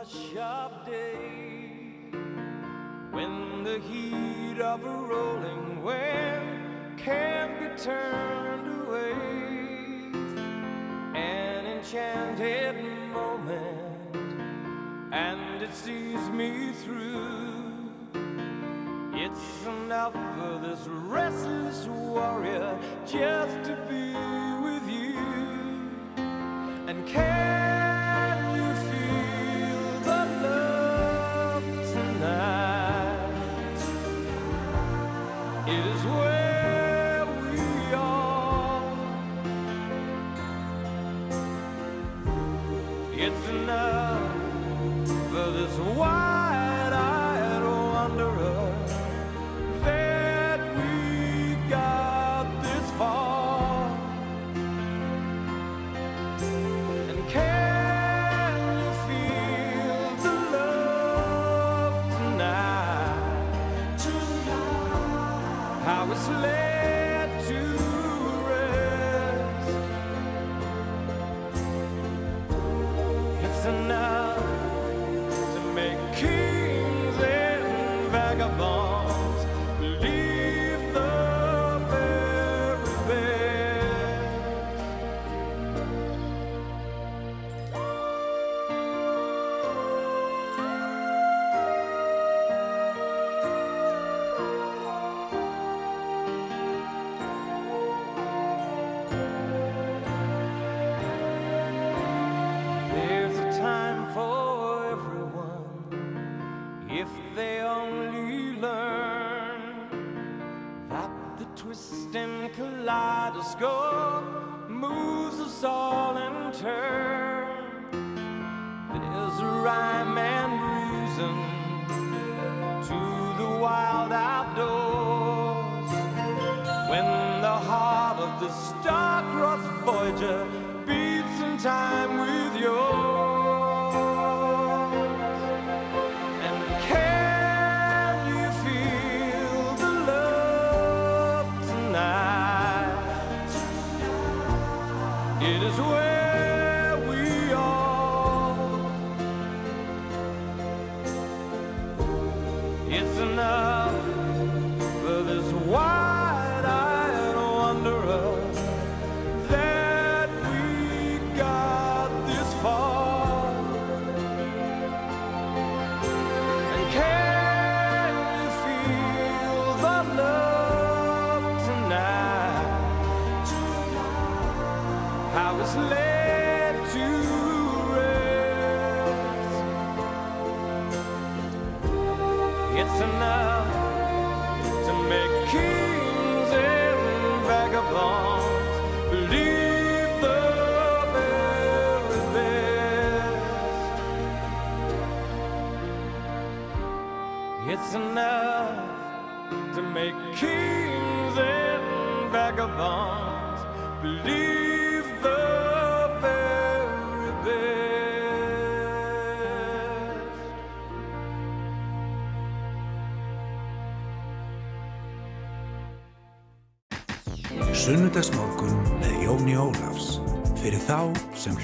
Rush 0.08 0.86
day 0.86 1.60
when 3.10 3.64
the 3.64 3.78
heat 3.80 4.60
of 4.60 4.84
a 4.84 4.88
rolling 4.88 5.82
wind 5.82 6.98
can 6.98 7.48
be 7.60 7.82
turned 7.82 8.88
away. 8.88 9.12
An 11.14 11.66
enchanted 11.66 12.76
moment, 13.12 14.14
and 15.12 15.62
it 15.62 15.74
sees 15.74 16.28
me 16.30 16.72
through. 16.84 17.90
It's 19.14 19.66
enough 19.66 20.12
for 20.12 20.60
this 20.62 20.86
restless 20.88 21.86
warrior 21.86 22.78
just 23.04 23.64
to 23.64 23.76
be 23.88 24.47
It 35.70 35.84
is 35.84 36.02
where 36.06 36.27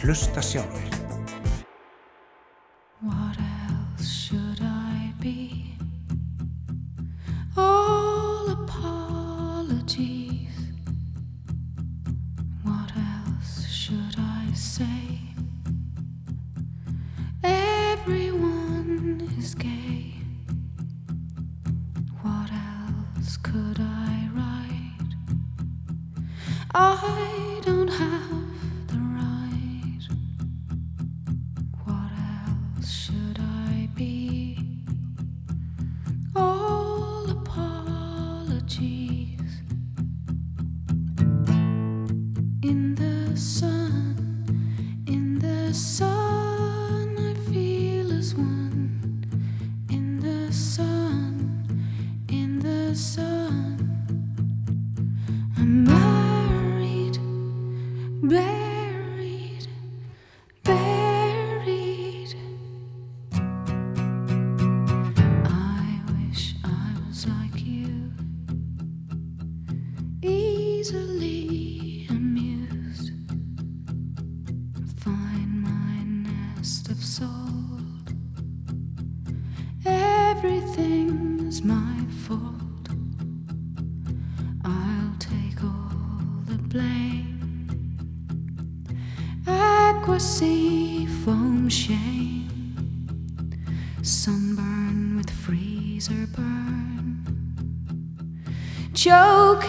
Flussstationer. 0.05 0.94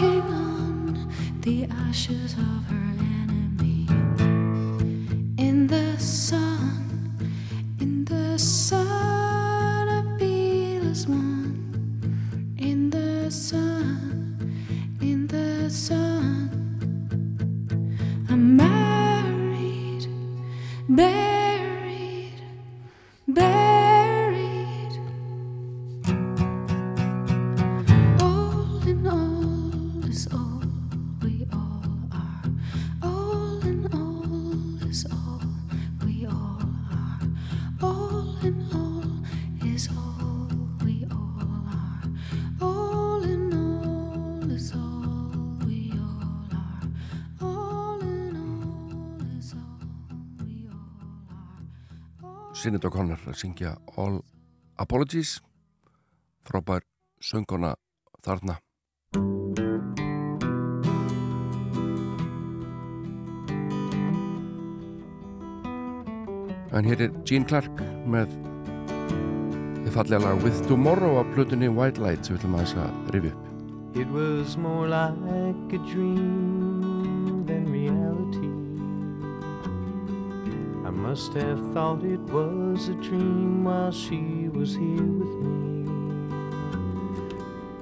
walking 0.00 0.22
on 0.32 1.12
the 1.40 1.64
ashes 1.64 2.34
of 2.34 2.66
her. 2.68 2.75
Sinnit 52.66 52.82
og 52.82 52.96
Conner 52.96 53.20
að 53.30 53.36
syngja 53.38 53.76
All 53.94 54.16
Apologies. 54.82 55.36
Frábær 56.42 56.82
söngona 57.22 57.76
þarna. 58.26 58.56
En 66.74 66.90
hér 66.90 67.06
er 67.06 67.14
Gene 67.22 67.46
Clark 67.46 67.70
með 68.02 68.34
þið 68.34 69.92
fallega 69.94 70.24
lag 70.26 70.42
With 70.42 70.66
Tomorrow 70.66 71.20
af 71.22 71.30
plutunni 71.38 71.70
White 71.70 72.02
Lights 72.02 72.34
við 72.34 72.40
viljum 72.40 72.58
að 72.58 72.66
þess 72.66 72.82
að 72.82 73.14
rifja 73.14 73.36
upp. 73.36 73.50
It 73.94 74.10
was 74.10 74.58
more 74.58 74.90
like 74.90 75.70
a 75.70 75.84
dream. 75.86 76.65
must 81.08 81.34
have 81.34 81.60
thought 81.72 82.02
it 82.02 82.18
was 82.32 82.88
a 82.88 82.94
dream 82.94 83.62
while 83.62 83.92
she 83.92 84.48
was 84.52 84.74
here 84.74 85.08
with 85.20 85.34
me. 85.46 85.84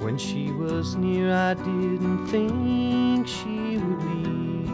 When 0.04 0.18
she 0.18 0.52
was 0.52 0.94
near, 0.94 1.32
I 1.32 1.54
didn't 1.54 2.26
think 2.26 3.26
she 3.26 3.78
would 3.78 4.02
leave. 4.10 4.68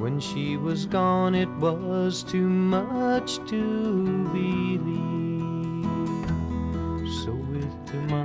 When 0.00 0.18
she 0.18 0.56
was 0.56 0.86
gone, 0.86 1.36
it 1.36 1.50
was 1.60 2.24
too 2.24 2.48
much 2.48 3.36
to 3.50 4.24
believe. 4.32 5.86
So 7.22 7.30
with 7.52 7.86
tomorrow. 7.86 8.23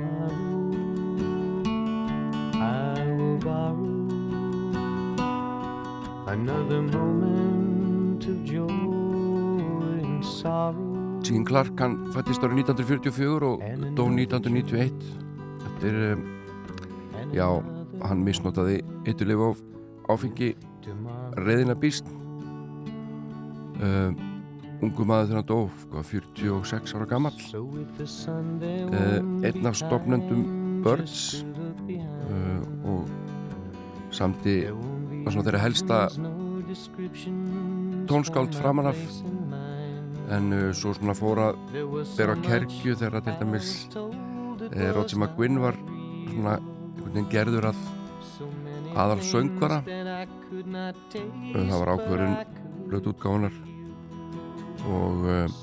Gene 11.30 11.46
Clark, 11.46 11.78
hann 11.78 12.08
fættist 12.10 12.42
árið 12.42 12.64
1944 12.64 13.46
og 13.46 13.60
dó 13.94 14.08
1991 14.10 14.96
Þetta 15.62 15.86
er, 15.86 15.98
um, 16.16 16.24
já, 17.36 17.46
hann 18.02 18.24
misnotaði 18.26 18.80
eitthuleg 19.04 19.38
of 19.44 19.60
áfengi 20.10 20.48
reyðina 21.38 21.76
býst 21.78 22.08
um, 23.78 24.18
Ungu 24.80 25.04
maður 25.06 25.30
þegar 25.30 25.38
hann 25.38 25.48
dó, 25.52 25.60
sko, 25.84 26.02
46 26.10 26.96
ára 26.98 27.06
gammal 27.14 27.36
uh, 27.38 29.20
Einn 29.46 29.70
af 29.70 29.78
stopnendum 29.78 30.42
Birds. 30.82 31.44
uh, 31.86 32.60
og 32.90 33.06
samti 34.10 34.64
var 34.66 35.30
svona 35.30 35.46
þeirra 35.46 35.62
helsta 35.62 35.96
tónskáld 38.10 38.56
framan 38.58 38.90
af 38.90 38.98
en 40.30 40.52
uh, 40.54 40.66
svo 40.76 40.92
svona 40.94 41.14
fór 41.18 41.40
að 41.42 41.62
bera 42.16 42.36
kerkju 42.44 42.96
þegar 43.00 43.24
til 43.26 43.36
dæmis 43.40 43.70
eh, 44.70 44.90
Roger 44.94 45.18
McGuinn 45.18 45.58
var 45.62 45.78
svona 46.30 46.58
gerður 47.32 47.70
að 47.72 47.80
aðal 48.98 49.20
söngvara 49.26 49.80
uh, 49.82 50.22
það 51.54 51.76
var 51.76 51.92
ákverðin 51.96 52.38
blötu 52.86 53.14
útgáðunar 53.14 53.58
og 54.90 55.26
uh, 55.26 55.58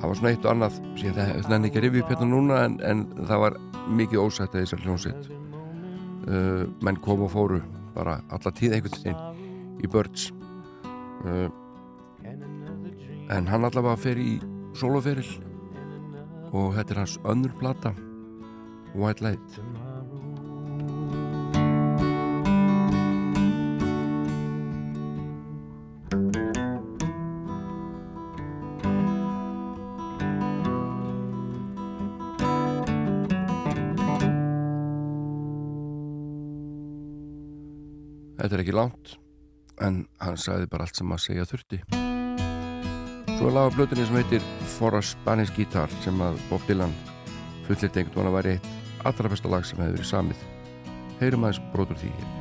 það 0.00 0.08
var 0.08 0.18
svona 0.18 0.32
eitt 0.32 0.44
og 0.46 0.52
annað. 0.52 0.78
Sem 0.96 1.10
ég 1.10 1.48
nefn 1.50 1.68
ekki 1.68 1.82
rifja 1.84 2.04
upp 2.04 2.12
hérna 2.14 2.30
núna 2.30 2.62
en, 2.66 2.78
en 2.86 3.04
það 3.26 3.42
var 3.44 3.58
mikið 3.96 4.22
ósætt 4.22 4.54
að 4.54 4.64
þessar 4.64 4.84
hljónsitt 4.84 5.28
uh, 5.30 6.64
menn 6.84 6.98
kom 7.04 7.24
og 7.26 7.32
fóru 7.34 7.60
bara 7.96 8.18
alla 8.34 8.52
tíð 8.52 8.76
einhvern 8.76 8.98
veginn 9.04 9.22
í 9.84 9.88
uh, 11.26 11.65
en 13.30 13.48
hann 13.50 13.66
allavega 13.66 13.98
fer 13.98 14.18
í 14.22 14.36
soloferil 14.78 15.26
og 16.54 16.76
þetta 16.76 16.94
er 16.94 17.00
hans 17.02 17.18
önnur 17.26 17.54
plata 17.58 17.92
White 18.96 19.24
Light. 19.24 19.58
Þetta 38.36 38.54
er 38.54 38.62
ekki 38.62 38.74
langt 38.76 39.16
en 39.82 40.04
hann 40.22 40.38
sagði 40.38 40.70
bara 40.70 40.86
allt 40.86 41.02
sem 41.02 41.10
að 41.10 41.24
segja 41.26 41.48
þurfti 41.50 42.05
Svo 43.36 43.50
er 43.50 43.52
laga 43.52 43.68
blötunni 43.74 44.04
sem 44.08 44.16
heitir 44.16 44.44
For 44.78 44.96
a 44.96 45.02
Spanish 45.04 45.52
Guitar 45.52 45.92
sem 46.00 46.20
að 46.24 46.38
Bob 46.48 46.62
Dylan 46.64 46.94
fullirt 47.66 47.98
einhvern 48.00 48.14
veginn 48.14 48.30
að 48.30 48.36
væri 48.38 48.52
eitt 48.56 48.68
allra 49.10 49.28
besta 49.28 49.50
lag 49.52 49.66
sem 49.68 49.82
hefði 49.82 49.98
verið 49.98 50.08
samið. 50.08 50.44
Heyrum 51.20 51.44
aðeins 51.44 51.60
brotur 51.74 52.00
því 52.00 52.14
hér. 52.16 52.34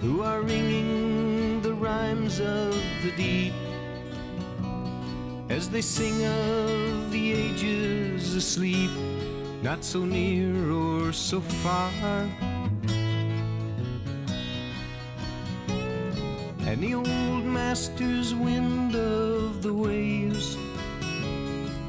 Who 0.00 0.22
are 0.22 0.42
ringing 0.42 1.60
the 1.62 1.74
rhymes 1.74 2.40
of 2.40 2.74
the 3.02 3.10
deep 3.16 3.52
As 5.50 5.68
they 5.68 5.82
sing 5.82 6.24
of 6.24 7.10
the 7.10 7.32
ages 7.32 8.34
asleep 8.34 8.90
Not 9.62 9.84
so 9.84 10.04
near 10.04 10.72
or 10.72 11.12
so 11.12 11.40
far 11.40 11.90
And 16.66 16.82
the 16.82 16.94
old 16.94 17.44
master's 17.44 18.34
wind 18.34 18.94
of 18.94 19.60
the 19.62 19.74
waves 19.74 20.56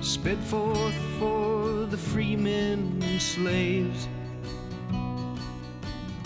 sped 0.01 0.39
forth 0.39 0.95
for 1.17 1.86
the 1.86 1.97
freemen 1.97 3.01
and 3.01 3.22
slaves. 3.22 4.07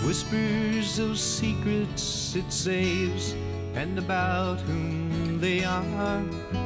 Whispers 0.04 1.00
of 1.00 1.20
secrets 1.20 2.36
it 2.36 2.52
saves, 2.52 3.34
and 3.76 4.00
about 4.00 4.60
whom 4.62 5.40
they 5.40 5.64
are. 5.64 6.65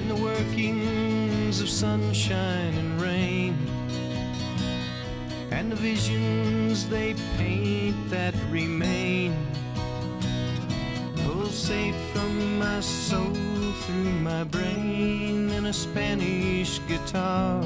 And 0.00 0.08
the 0.08 0.22
workings 0.24 1.60
of 1.60 1.68
sunshine 1.68 2.74
and 2.74 3.02
rain, 3.02 3.54
and 5.50 5.70
the 5.70 5.76
visions 5.76 6.88
they 6.88 7.14
paint 7.36 7.96
that 8.08 8.34
remain 8.50 9.34
pulsate 11.16 11.94
from 12.14 12.58
my 12.58 12.80
soul 12.80 13.34
through 13.84 14.12
my 14.24 14.42
brain 14.44 15.50
in 15.50 15.66
a 15.66 15.72
Spanish 15.72 16.80
guitar. 16.88 17.62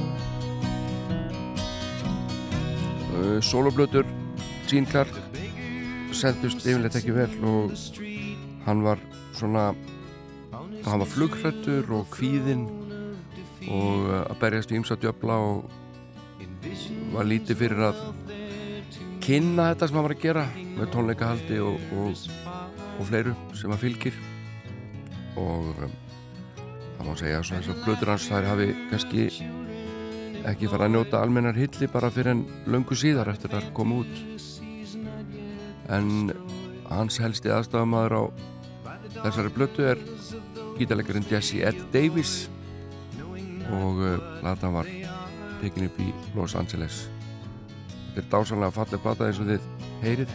uh, 3.15 3.41
Soloblötur 3.41 4.05
Gene 4.67 4.87
Clark 4.91 5.15
seldust 6.11 6.67
yfirleitt 6.67 6.99
ekki 6.99 7.15
vel 7.15 7.31
og 7.47 7.75
hann 8.67 8.83
var 8.83 8.99
svona 9.39 9.71
hann 10.85 11.03
var 11.03 11.11
flugrættur 11.11 11.91
og 11.97 12.09
kvíðinn 12.15 12.67
og 13.73 14.11
að 14.21 14.39
berjast 14.43 14.73
í 14.73 14.79
ymsa 14.79 14.97
djöfla 15.01 15.39
og 15.41 15.73
var 17.15 17.29
lítið 17.29 17.61
fyrir 17.61 17.83
að 17.89 18.01
kynna 19.25 19.71
þetta 19.73 19.89
sem 19.89 19.99
hann 19.99 20.07
var 20.07 20.15
að 20.15 20.23
gera 20.25 20.45
með 20.77 20.91
tónleikahaldi 20.93 21.59
og, 21.65 21.85
og, 21.97 22.25
og 22.99 23.09
fleiru 23.09 23.35
sem 23.57 23.73
að 23.73 23.85
fylgir. 23.87 24.19
Og 25.41 25.71
um, 25.87 25.95
það 26.99 27.07
má 27.09 27.15
segja 27.21 27.41
að 27.41 27.53
þessar 27.55 27.81
blöður 27.87 28.13
hans 28.13 28.29
þær 28.31 28.49
hafi 28.51 28.69
kannski 28.91 29.29
ekki 30.45 30.69
fara 30.69 30.89
að 30.89 30.97
njóta 30.97 31.23
almennar 31.25 31.57
hilli 31.57 31.89
bara 31.89 32.13
fyrir 32.13 32.35
en 32.35 32.45
löngu 32.69 32.97
síðar 33.01 33.33
eftir 33.33 33.57
að 33.57 33.71
koma 33.77 34.03
út. 34.03 34.25
En 35.93 36.35
hans 36.91 37.17
helsti 37.21 37.53
aðstafamaður 37.53 38.19
á 38.21 38.23
þessari 39.17 39.55
blötu 39.55 39.89
er 39.89 40.01
gítarleikarinn 40.79 41.27
Jesse 41.31 41.63
Ed 41.67 41.81
Davis 41.95 42.49
og 43.73 44.01
uh, 44.01 44.17
platan 44.41 44.75
var 44.77 44.89
tekin 45.63 45.89
upp 45.89 46.01
í 46.03 46.11
Los 46.37 46.57
Angeles 46.59 47.05
þetta 48.15 48.23
er 48.23 48.31
dásanlega 48.31 48.75
falleg 48.75 49.03
plata 49.03 49.27
eins 49.27 49.41
og 49.43 49.49
þið 49.49 49.65
heyrið. 50.05 50.35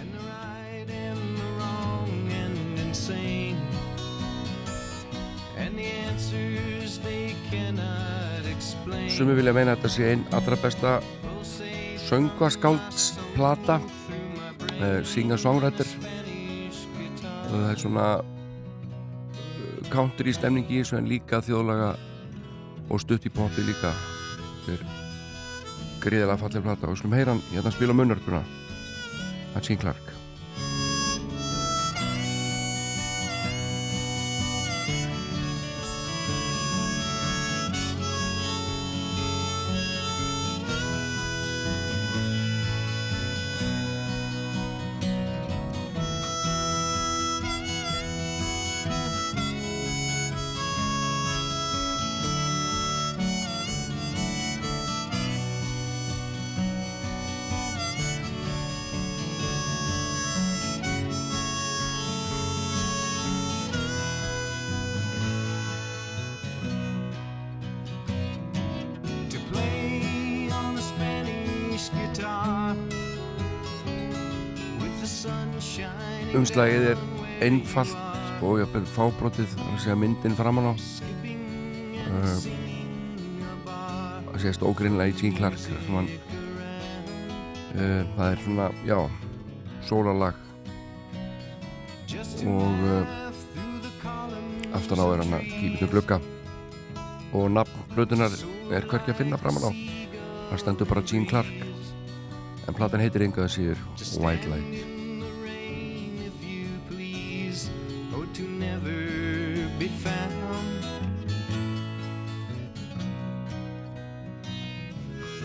Sumi 9.10 9.36
vilja 9.36 9.54
meina 9.56 9.74
að 9.74 9.80
þetta 9.80 9.92
sé 9.94 10.10
einn 10.14 10.26
allra 10.36 10.58
besta 10.60 10.92
söngaskáldsplata 12.08 13.80
singer-songwriter 15.08 15.90
og 16.00 17.56
það 17.56 17.72
er 17.72 17.82
svona 17.82 18.06
country 19.92 20.34
stemning 20.36 20.70
í 20.70 20.82
þessu 20.82 21.00
en 21.00 21.10
líka 21.10 21.42
þjóðlaga 21.46 21.92
og 22.90 23.02
stutt 23.04 23.28
í 23.28 23.34
poppi 23.34 23.66
líka. 23.66 23.94
Þetta 24.66 24.78
er 24.78 24.88
gríðilega 26.04 26.40
falleg 26.44 26.64
plata 26.66 26.88
og 26.88 26.94
við 26.94 27.02
skulum 27.02 27.18
heyra 27.18 27.36
hann 27.36 27.44
hérna 27.52 27.76
spila 27.76 27.98
munnörpuna 27.98 28.46
hann 29.56 29.66
sín 29.66 29.82
Clark 29.82 30.19
einfalt 77.50 78.44
og 78.46 78.60
jafnvel 78.62 78.86
fábrotið 78.94 79.50
það 79.52 79.64
er 79.66 79.72
að 79.74 79.82
segja 79.84 80.00
myndin 80.00 80.38
framan 80.38 80.70
á. 80.72 80.74
Uh, 82.10 82.38
það 84.30 84.44
sést 84.44 84.66
ógrinlega 84.66 85.12
í 85.12 85.18
Gene 85.20 85.38
Clark 85.38 85.58
sem 85.62 85.80
hann 85.94 86.10
uh, 87.76 88.04
það 88.16 88.28
er 88.28 88.44
svona, 88.46 88.70
já 88.88 89.00
sólalag 89.90 90.36
og 92.50 92.86
uh, 92.90 93.16
aftan 94.78 95.04
á 95.04 95.06
er 95.06 95.24
hann 95.24 95.40
að 95.40 95.50
kíkja 95.50 95.82
til 95.82 95.92
glugga. 95.94 96.22
Og 97.30 97.50
nafn 97.54 97.84
blöðunar 97.94 98.34
er 98.74 98.88
hverki 98.90 99.14
að 99.14 99.20
finna 99.22 99.38
framan 99.42 99.70
á. 99.70 99.72
Það 100.50 100.64
stendur 100.64 100.90
bara 100.90 101.06
Gene 101.06 101.30
Clark 101.30 101.68
en 102.70 102.78
platan 102.78 103.04
heitir 103.04 103.26
yngaða 103.26 103.52
síður 103.54 103.84
White 104.22 104.50
Light 104.50 104.89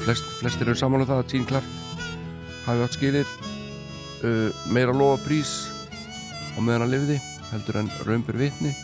Flest, 0.05 0.25
flestir 0.37 0.69
eru 0.69 0.77
saman 0.77 1.01
um 1.01 1.09
það 1.09 1.21
að 1.23 1.31
Gene 1.33 1.49
Clark 1.49 1.69
hafi 2.67 2.83
átt 2.85 2.97
skilið 2.99 3.31
uh, 4.29 4.51
meira 4.69 4.93
lofa 4.93 5.23
prís 5.25 5.53
á 6.53 6.61
meðan 6.61 6.85
hann 6.85 6.93
lifiði 6.93 7.17
heldur 7.55 7.79
en 7.81 7.89
raunbyr 8.05 8.37
vitni. 8.43 8.75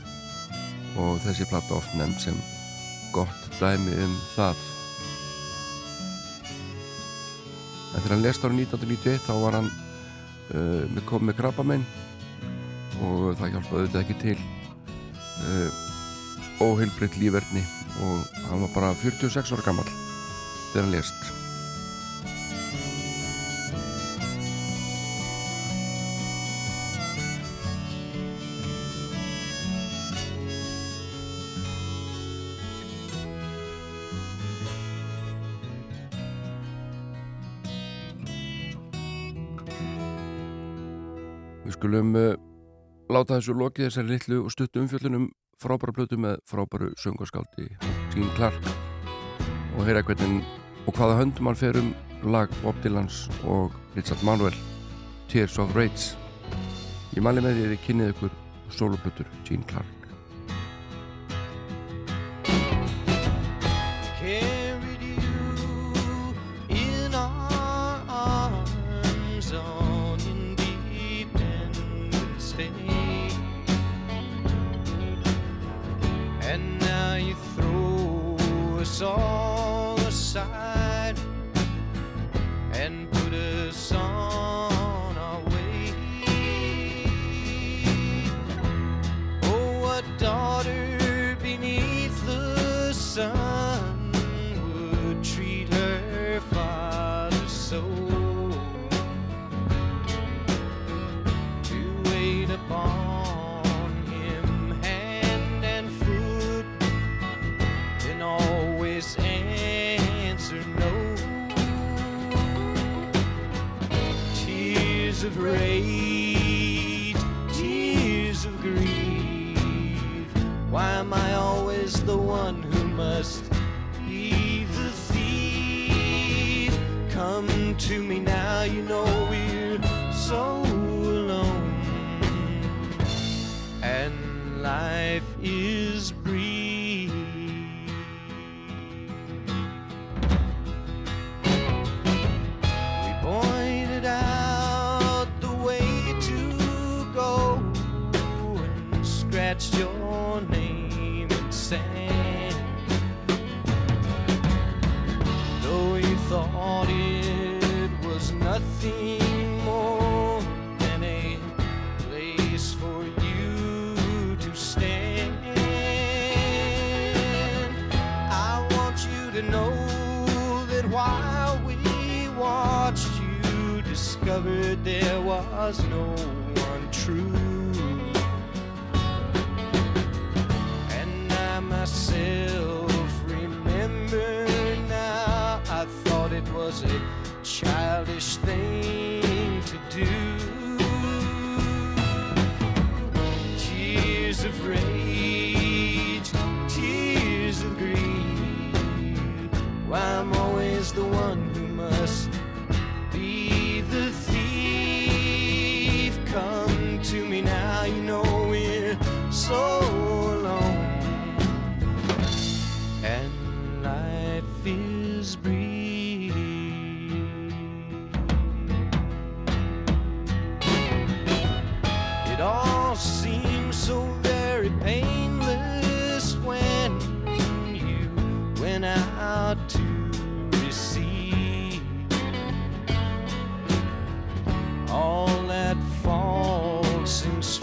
Og 0.97 1.21
þessi 1.21 1.47
platta 1.51 1.77
oft 1.77 1.93
nefnd 1.99 2.25
sem 2.25 2.41
gott 3.13 3.53
dæmi 3.61 3.93
um 4.01 4.17
það. 4.33 4.65
En 7.91 8.01
þegar 8.01 8.17
hann 8.17 8.25
lest 8.25 8.47
árið 8.47 8.65
1991 8.65 9.25
þá 9.29 9.33
var 9.45 9.61
hann 9.61 9.71
uh, 9.71 10.85
með 10.89 11.03
komið 11.11 11.29
með 11.29 11.41
krabbamenn 11.43 11.89
og 13.01 13.33
það 13.37 13.59
hjálpaði 13.59 13.83
auðvitað 13.83 14.03
ekki 14.07 14.21
til 14.25 14.39
uh, 15.45 15.81
óheilbritt 16.65 17.21
lífverðni 17.21 17.67
og 18.07 18.39
hann 18.49 18.65
var 18.65 18.79
bara 18.79 18.97
46 19.05 19.53
ára 19.53 19.69
gammal 19.69 20.10
þegar 20.73 20.87
hann 20.87 20.95
lést. 20.95 21.31
Við 41.71 41.77
skulum 41.77 42.17
uh, 42.19 42.33
láta 43.11 43.37
þessu 43.37 43.55
lokið 43.55 43.89
þessari 43.89 44.15
litlu 44.15 44.41
og 44.45 44.55
stuttu 44.55 44.83
umfjöllunum 44.83 45.29
frábæra 45.61 45.95
plötu 45.95 46.19
með 46.19 46.41
frábæru 46.49 46.95
söngarskáldi 46.99 47.69
Gene 48.15 48.33
Clark 48.39 48.73
og 49.77 49.85
heyra 49.87 50.03
hvernig 50.03 50.60
og 50.91 50.97
hvaða 50.99 51.21
höndum 51.21 51.47
hann 51.47 51.59
fer 51.59 51.77
um 51.79 51.93
lag 52.35 52.51
Bob 52.65 52.79
Dylans 52.83 53.29
og 53.47 53.77
Richard 53.95 54.25
Manuel 54.27 54.57
Tears 55.31 55.59
of 55.63 55.77
Rage? 55.77 56.17
Ég 57.15 57.23
mæli 57.23 57.45
með 57.45 57.61
því 57.61 57.63
að 57.69 57.73
þið 57.77 57.87
kynnið 57.87 58.13
ykkur 58.17 58.37
soloplötur 58.75 59.33
Gene 59.47 59.71
Clark 59.71 60.00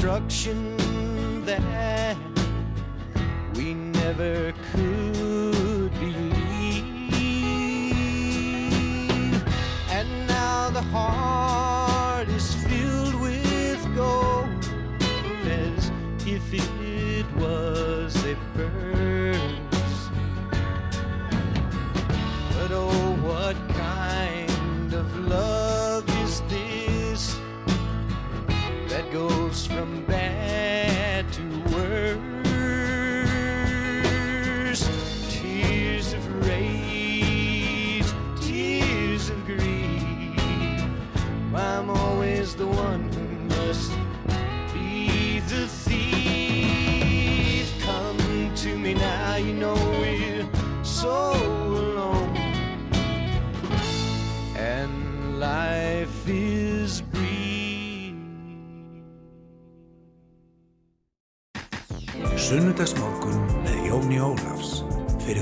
instruction 0.08 0.77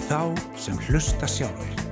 þá 0.06 0.22
sem 0.60 0.78
hlusta 0.88 1.30
sjálfur. 1.30 1.85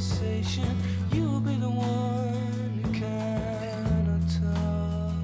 conversation. 0.00 0.64
You'll 1.12 1.40
be 1.40 1.56
the 1.56 1.68
one 1.68 2.80
who 2.82 2.92
cannot 2.92 4.22
talk. 4.40 5.14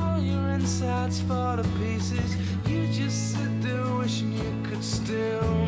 All 0.00 0.18
your 0.18 0.48
insides 0.54 1.20
fall 1.20 1.58
to 1.58 1.62
pieces. 1.78 2.36
You 2.66 2.86
just 2.86 3.34
sit 3.34 3.62
there 3.62 3.96
wishing 3.96 4.32
you 4.32 4.70
could 4.70 4.82
still. 4.82 5.65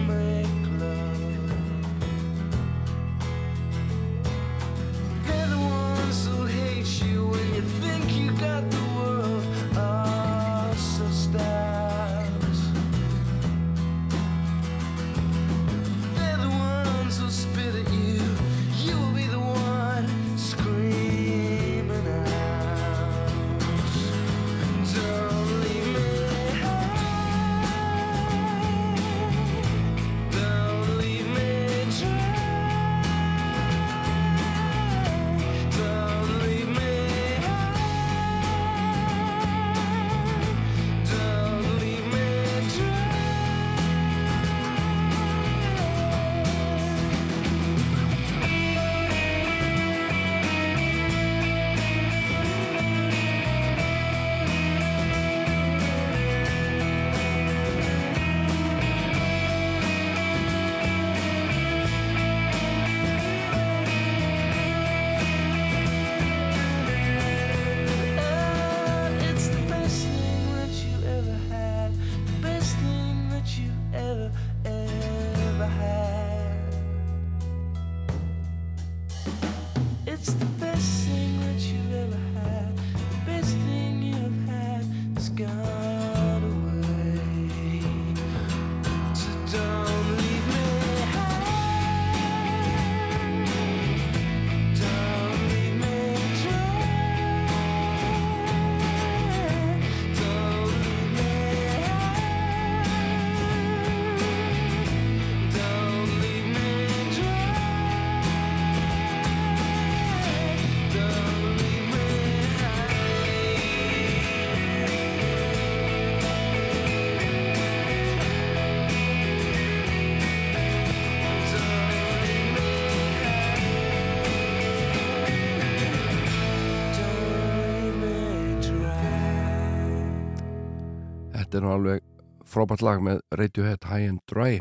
þetta 131.59 131.67
er 131.67 131.73
nú 131.73 131.75
alveg 131.75 132.03
frábært 132.47 132.83
lag 132.87 133.01
með 133.03 133.21
Radiohead 133.35 133.87
High 133.91 134.09
and 134.13 134.21
Dry. 134.31 134.61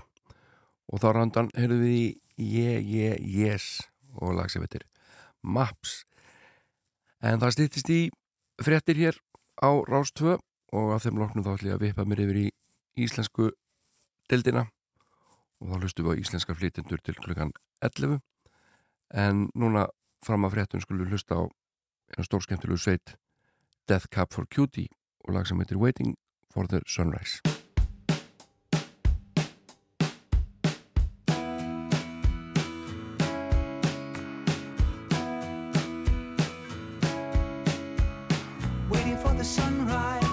Og 0.90 1.02
þá 1.04 1.12
röndan 1.14 1.50
heyrðum 1.54 1.84
við 1.84 1.94
í 1.94 2.06
Yeah, 2.42 2.82
Yeah, 2.82 3.20
Yes 3.22 3.84
og 4.18 4.34
lag 4.34 4.50
sem 4.50 4.64
heitir 4.66 4.88
Maps. 5.46 6.02
En 7.22 7.38
það 7.38 7.54
stýttist 7.54 7.94
í 7.94 8.00
frettir 8.66 8.98
hér 8.98 9.22
á 9.62 9.70
Rástvö 9.86 10.40
og 10.74 10.96
að 10.96 11.06
þeim 11.06 11.22
loknum 11.22 11.46
þá 11.46 11.54
ætlum 11.54 11.70
ég 11.70 11.78
að 11.78 11.86
vipa 11.86 12.06
mér 12.10 12.26
yfir 12.26 12.42
í 12.42 12.48
íslensku 13.06 13.52
dildina 14.32 14.66
og 15.62 15.70
þá 15.70 15.78
hlustum 15.78 16.10
við 16.10 16.18
á 16.18 16.22
íslenska 16.26 16.58
flytendur 16.58 17.02
til 17.06 17.18
klukkan 17.22 17.54
11 17.86 18.20
en 19.14 19.48
núna 19.54 19.86
fram 20.26 20.50
að 20.50 20.58
frettum 20.58 20.82
skulum 20.82 21.14
hlusta 21.14 21.38
á 21.38 21.44
einu 21.46 22.26
stórskemmtilegu 22.26 22.82
sveit 22.82 23.20
Death 23.86 24.10
Cab 24.10 24.34
for 24.34 24.50
Cutie 24.50 24.90
og 25.26 25.38
lag 25.38 25.46
sem 25.46 25.62
heitir 25.62 25.78
Waiting 25.78 26.18
for 26.50 26.66
the 26.68 26.82
sunrise. 26.88 27.42
Waiting 38.90 39.18
for 39.18 39.34
the 39.34 39.44
sunrise. 39.44 40.27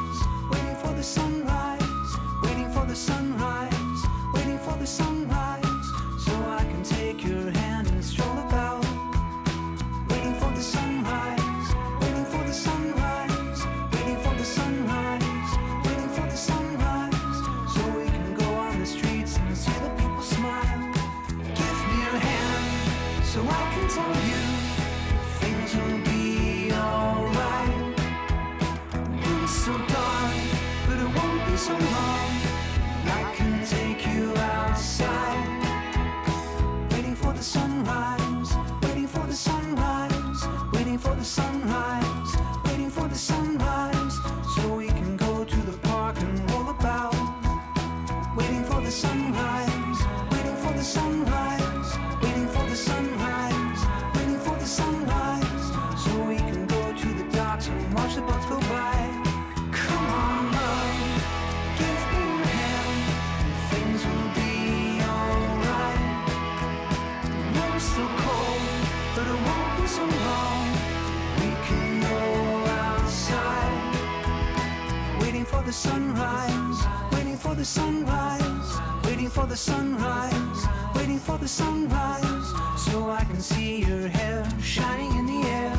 The 75.65 75.73
sunrise, 75.73 76.85
waiting 77.13 77.39
for 77.39 77.55
the 77.55 77.65
sunrise, 77.65 78.81
waiting 79.05 79.31
for 79.31 79.47
the 79.47 79.57
sunrise, 79.57 80.67
waiting 80.95 81.19
for 81.19 81.39
the 81.39 81.49
sunrise, 81.49 82.53
so 82.77 83.11
I 83.11 83.25
can 83.25 83.41
see 83.41 83.81
your 83.81 84.09
hair 84.09 84.47
shining 84.61 85.17
in 85.17 85.27
the 85.27 85.49
air. 85.49 85.77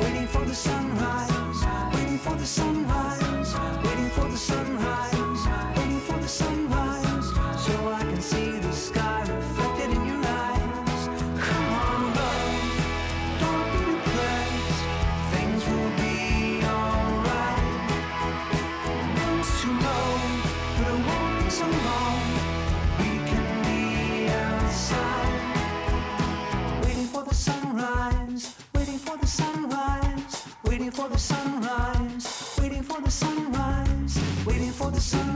Waiting 0.00 0.26
for 0.26 0.44
the 0.44 0.54
sunrise, 0.54 1.60
waiting 1.94 2.18
for 2.18 2.34
the 2.36 2.46
sunrise, 2.46 3.54
waiting 3.84 4.10
for 4.10 4.28
the 4.28 4.36
sunrise, 4.36 5.46
waiting 5.76 6.00
for 6.00 6.18
the 6.18 6.28
sunrise, 6.28 7.26
so 7.66 7.88
I 7.88 8.00
can 8.00 8.20
see 8.22 8.50
the 8.58 8.72
sky 8.72 9.05
the 34.96 35.02
sunrise, 35.02 35.35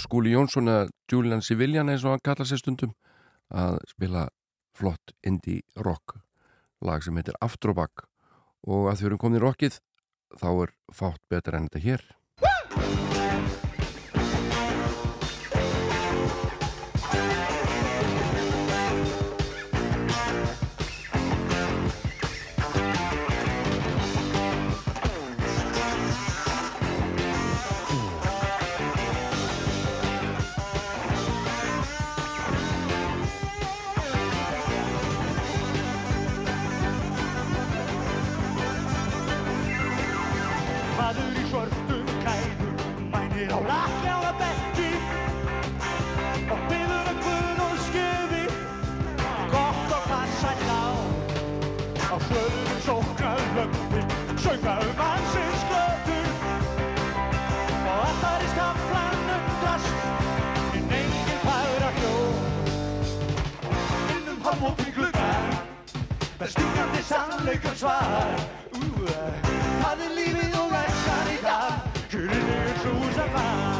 Skúli 0.00 0.32
Jónsson 0.34 0.70
eða 0.70 0.88
Julian 1.10 1.42
Civilian 1.44 1.90
eins 1.92 2.04
og 2.04 2.14
hann 2.14 2.24
kallar 2.24 2.48
sér 2.48 2.62
stundum 2.62 2.94
að 3.50 3.78
spila 3.90 4.28
flott 4.76 5.12
indie 5.26 5.62
rock 5.76 6.16
lag 6.80 7.04
sem 7.04 7.16
heitir 7.18 7.36
Bakk 7.76 8.06
og 8.66 8.88
að 8.88 8.96
því 8.96 9.04
við 9.04 9.10
erum 9.10 9.22
komin 9.24 9.40
í 9.40 9.44
rockið 9.44 9.80
þá 10.40 10.48
er 10.50 10.72
fátt 10.94 11.22
betur 11.28 11.56
enn 11.58 11.68
þetta 11.68 11.84
hér 11.84 12.04
með 66.40 66.52
stingandi 66.54 67.02
sannleikum 67.04 67.74
svar. 67.76 68.38
Það 68.72 69.90
eh, 69.90 70.06
er 70.06 70.16
lífið 70.16 70.56
og 70.62 70.72
verðsar 70.72 71.30
í 71.34 71.36
dag, 71.44 72.00
hvernig 72.14 72.80
þú 72.86 72.96
sem 73.18 73.36
var. 73.36 73.79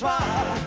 bonsoir. 0.00 0.65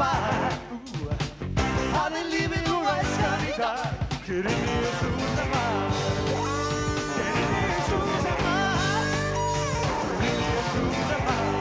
spy. 0.00 0.16
Ooh. 0.72 1.12
I've 2.00 2.12
been 2.12 2.28
living 2.30 2.64
a 2.64 2.76
right 2.86 3.08
sunny 3.16 3.52
guy. 3.60 3.84
Getting 4.26 4.60
near 4.66 4.92
Susan 5.00 5.48
Mine. 5.52 5.92
Getting 7.16 7.50
near 7.54 7.80
Susan 7.90 8.38
Mine. 8.46 9.10
Getting 10.22 10.40
near 10.44 10.62
Susan 10.72 11.20
Mine. 11.26 11.58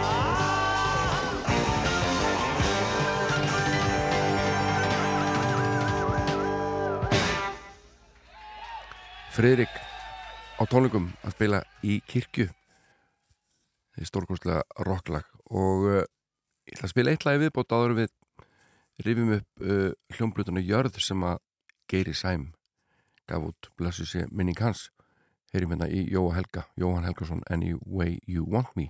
Friðrik 9.35 9.73
á 10.59 10.63
tónlingum 10.67 11.11
að 11.23 11.35
spila 11.35 11.59
í 11.87 11.99
kirkju 12.03 12.47
því 13.95 14.07
stórkonslega 14.07 14.61
rocklag 14.87 15.27
og 15.55 15.85
eh, 15.93 16.03
ég 16.67 16.75
ætla 16.75 16.87
að 16.89 16.91
spila 16.91 17.13
eitt 17.13 17.23
lagi 17.27 17.39
viðbót 17.45 17.71
áður 17.71 17.93
við 18.01 18.11
rifjum 19.05 19.35
upp 19.39 19.63
uh, 19.63 19.91
hljómblutinu 20.15 20.63
Jörð 20.63 20.99
sem 21.03 21.23
að 21.23 21.39
Geiri 21.89 22.13
Sæm 22.13 22.49
gaf 23.29 23.45
út 23.45 23.69
blessu 23.77 24.05
sé 24.05 24.25
minning 24.31 24.59
hans. 24.59 24.89
Heyrim 25.53 25.73
hérna 25.73 25.89
í 25.89 26.05
Jóa 26.13 26.35
Helga, 26.37 26.67
Jóhann 26.77 27.07
Helgason, 27.09 27.45
Any 27.49 27.73
Way 27.85 28.19
You 28.27 28.45
Want 28.45 28.75
Me. 28.77 28.89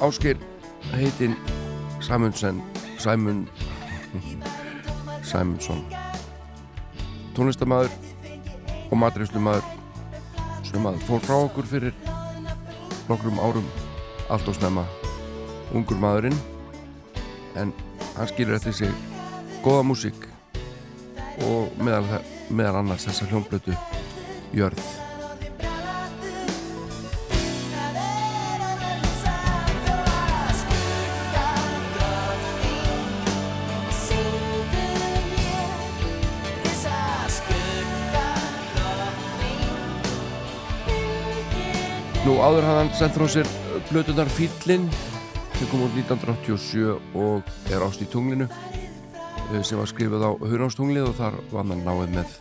Áskir 0.00 0.36
heitinn 0.92 1.36
Sæmundsen 2.00 2.62
Sæmund 2.98 3.46
Sæmundsson. 5.22 5.84
Tónlistamæður 7.36 7.92
og 8.90 8.96
matreyslumaður 9.02 9.66
sem 10.64 10.88
að 10.88 10.96
fór 11.04 11.20
frá 11.26 11.36
okkur 11.36 11.68
fyrir 11.68 12.00
nokkrum 13.10 13.42
árum. 13.44 13.68
Allt 14.32 14.48
og 14.48 14.56
snemma. 14.56 14.86
Ungur 15.74 16.00
maðurinn 16.00 16.40
en 17.60 17.74
hann 18.16 18.32
skilur 18.32 18.56
eftir 18.56 18.72
sig 18.72 18.96
góða 19.60 19.84
músík 19.84 20.26
og 21.44 21.76
meðal, 21.76 22.24
meðal 22.48 22.80
annars 22.80 23.04
þessa 23.04 23.28
hljómblötu 23.28 23.76
Jörð 24.56 24.99
Nú 42.40 42.46
áður 42.48 42.64
hafði 42.64 42.80
hann 42.80 42.94
sendt 42.96 43.16
frá 43.18 43.26
sér 43.28 43.48
blötunar 43.90 44.28
Fýllin 44.32 44.86
sem 45.58 45.66
kom 45.68 45.82
úr 45.84 45.90
1987 45.92 46.94
og 47.20 47.50
er 47.68 47.82
ást 47.84 48.00
í 48.00 48.06
tunglinu 48.08 48.46
eh, 48.48 49.58
sem 49.60 49.76
var 49.76 49.90
skrifið 49.90 50.24
á 50.24 50.30
Huránstungli 50.40 51.02
og 51.04 51.12
þar 51.18 51.36
var 51.50 51.68
hann 51.68 51.84
náið 51.84 52.14
með 52.14 52.32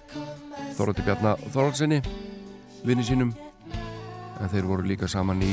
Þorvaldi 0.78 1.04
Bjarnar 1.04 1.44
Þorvaldsinni 1.52 2.00
vinni 2.88 3.04
sínum. 3.04 3.34
En 4.40 4.48
þeir 4.56 4.70
voru 4.72 4.88
líka 4.88 5.12
saman 5.12 5.44
í 5.44 5.52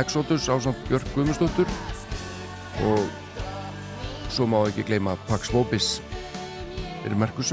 Exodus 0.00 0.48
á 0.48 0.56
samt 0.64 0.80
Björk 0.88 1.12
Guðmundsdóttur. 1.12 1.68
Og 2.88 3.04
svo 4.32 4.48
má 4.48 4.62
ekki 4.62 4.88
gleyma 4.88 5.18
Pax 5.28 5.52
Vobis 5.52 5.98
er 7.04 7.12
Merkur 7.12 7.44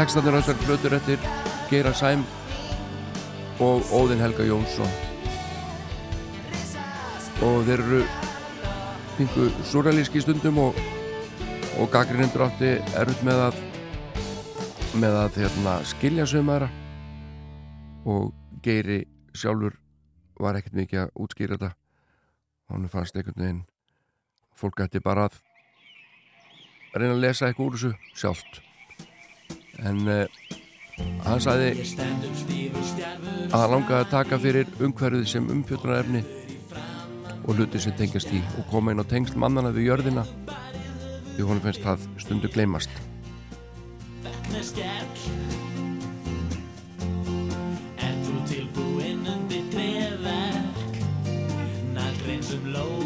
Sveit 0.00 0.14
Tekstanir 0.14 0.32
á 0.32 0.40
þessar 0.40 0.60
blötur 0.64 0.94
eftir 0.96 1.24
Geira 1.68 1.90
Sæm 1.92 2.22
og 3.60 3.90
Óðinn 3.92 4.22
Helga 4.22 4.46
Jónsson. 4.48 4.88
Og 7.44 7.66
þeir 7.66 7.82
eru 7.84 7.98
pingu 9.18 9.48
surrealíski 9.68 10.22
stundum 10.24 10.62
og, 10.62 10.78
og 11.76 11.90
gaggrinendur 11.92 12.46
átti 12.46 12.70
erut 12.96 13.20
með 13.28 13.42
að 13.50 13.58
með 15.02 15.18
að 15.18 15.36
hérna, 15.42 15.76
skilja 15.92 16.26
sögumæðra 16.32 16.70
og 18.08 18.32
Geiri 18.64 19.02
sjálfur 19.36 19.76
var 20.40 20.62
ekkert 20.62 20.80
mikið 20.80 21.02
að 21.02 21.14
útskýra 21.26 21.60
þetta. 21.60 21.74
Hann 22.72 22.88
fannst 22.88 23.20
einhvern 23.20 23.44
veginn 23.44 23.62
fólk 24.56 24.80
ætti 24.86 25.04
bara 25.04 25.28
að 25.28 25.38
reyna 26.96 27.12
að 27.18 27.24
lesa 27.28 27.52
eitthvað 27.52 27.68
úr 27.68 27.80
þessu 27.80 27.94
sjálft 28.16 28.64
en 29.88 30.08
uh, 30.08 30.24
hann 31.24 31.40
sagði 31.42 31.70
að 33.50 33.56
hann 33.56 33.72
langaði 33.74 34.00
að 34.00 34.10
taka 34.12 34.38
fyrir 34.42 34.70
umhverfið 34.80 35.26
sem 35.32 35.48
umfjöldunarefni 35.54 36.22
og 37.46 37.56
hluti 37.56 37.80
sem 37.82 37.96
tengjast 37.98 38.32
í 38.36 38.42
og 38.60 38.68
koma 38.70 38.92
inn 38.92 39.02
á 39.02 39.06
tengsl 39.08 39.40
mannana 39.40 39.72
við 39.74 39.90
jörðina 39.90 40.26
því 41.34 41.48
hún 41.48 41.62
finnst 41.64 41.84
það 41.84 42.06
stundu 42.20 42.50
gleymast. 42.52 42.92
Ert 48.00 48.24
þú 48.26 48.36
tilbúinn 48.50 49.22
undir 49.34 49.68
treverk 49.72 50.98
Nagrein 51.96 52.42
sem 52.44 52.72
lófana 52.74 52.99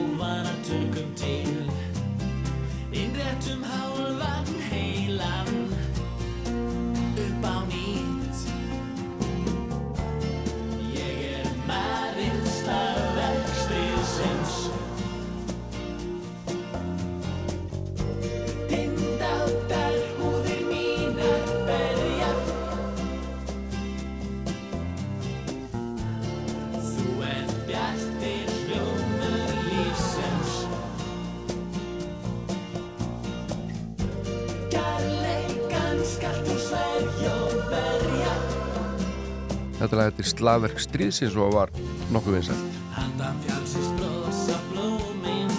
Þetta 39.84 39.98
lag 39.98 40.14
eftir 40.14 40.28
slagverk 40.30 40.78
stríðsins 40.80 41.34
og 41.36 41.50
var 41.52 41.70
nokkuð 42.14 42.38
vinsælt. 42.38 42.76
Handan 42.94 43.34
fjálsins 43.44 43.90
blossa 43.98 44.56
blómin 44.70 45.52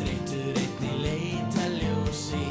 Þreytur 0.00 0.58
einn 0.58 0.88
í 0.88 0.96
leita 1.04 1.68
ljósi. 1.76 2.42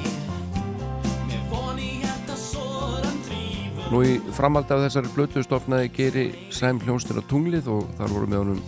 Með 1.28 1.44
von 1.52 1.84
í 1.84 1.90
hjarta 2.06 2.40
soran 2.40 3.20
drífur. 3.28 3.92
Nú 3.92 4.06
í 4.08 4.16
framaldi 4.40 4.78
af 4.78 4.86
þessari 4.86 5.12
blötu 5.18 5.44
stofnaði 5.44 5.92
Geiri 6.00 6.26
Sæm 6.56 6.80
hljónstur 6.86 7.20
á 7.20 7.24
tunglið 7.28 7.68
og 7.76 7.92
þar 8.00 8.16
voru 8.16 8.32
með 8.32 8.44
honum 8.46 8.66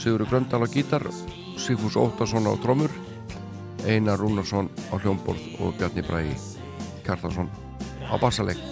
Sigurður 0.00 0.32
Gröndal 0.32 0.64
á 0.64 0.68
gítar, 0.72 1.04
Sigfús 1.60 2.00
Óttarsson 2.00 2.48
á 2.48 2.56
trómur, 2.64 2.96
Einar 3.84 4.16
Rúnarsson 4.16 4.72
á 4.88 4.96
hljómborð 4.96 5.60
og 5.60 5.76
Bjarni 5.76 6.08
Bræði 6.08 6.40
Kjartarsson 7.04 7.52
á 8.00 8.16
bassaleg. 8.16 8.71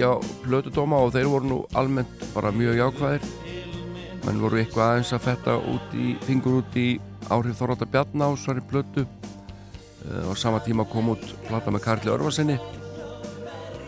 Kíkja 0.00 0.16
á 0.16 0.24
plötudóma 0.40 0.96
og 1.04 1.12
þeir 1.12 1.28
voru 1.28 1.48
nú 1.48 1.56
almennt 1.76 2.22
bara 2.32 2.50
mjög 2.50 2.78
jákvæðir. 2.78 3.24
Menn 4.24 4.40
voru 4.40 4.56
eitthvað 4.56 4.92
aðeins 4.94 5.12
að 5.12 5.24
fetta 5.26 5.56
út 5.60 5.92
í, 5.92 6.16
fingur 6.24 6.62
út 6.62 6.76
í 6.76 7.00
áhrif 7.28 7.58
Þorvalda 7.58 7.84
Bjarná, 7.84 8.30
svari 8.36 8.64
plötu. 8.64 9.04
Uh, 10.00 10.32
á 10.32 10.34
sama 10.40 10.62
tíma 10.64 10.86
kom 10.88 11.12
út 11.12 11.20
plata 11.44 11.68
með 11.68 11.84
Karli 11.84 12.08
Örvarsinni, 12.08 12.56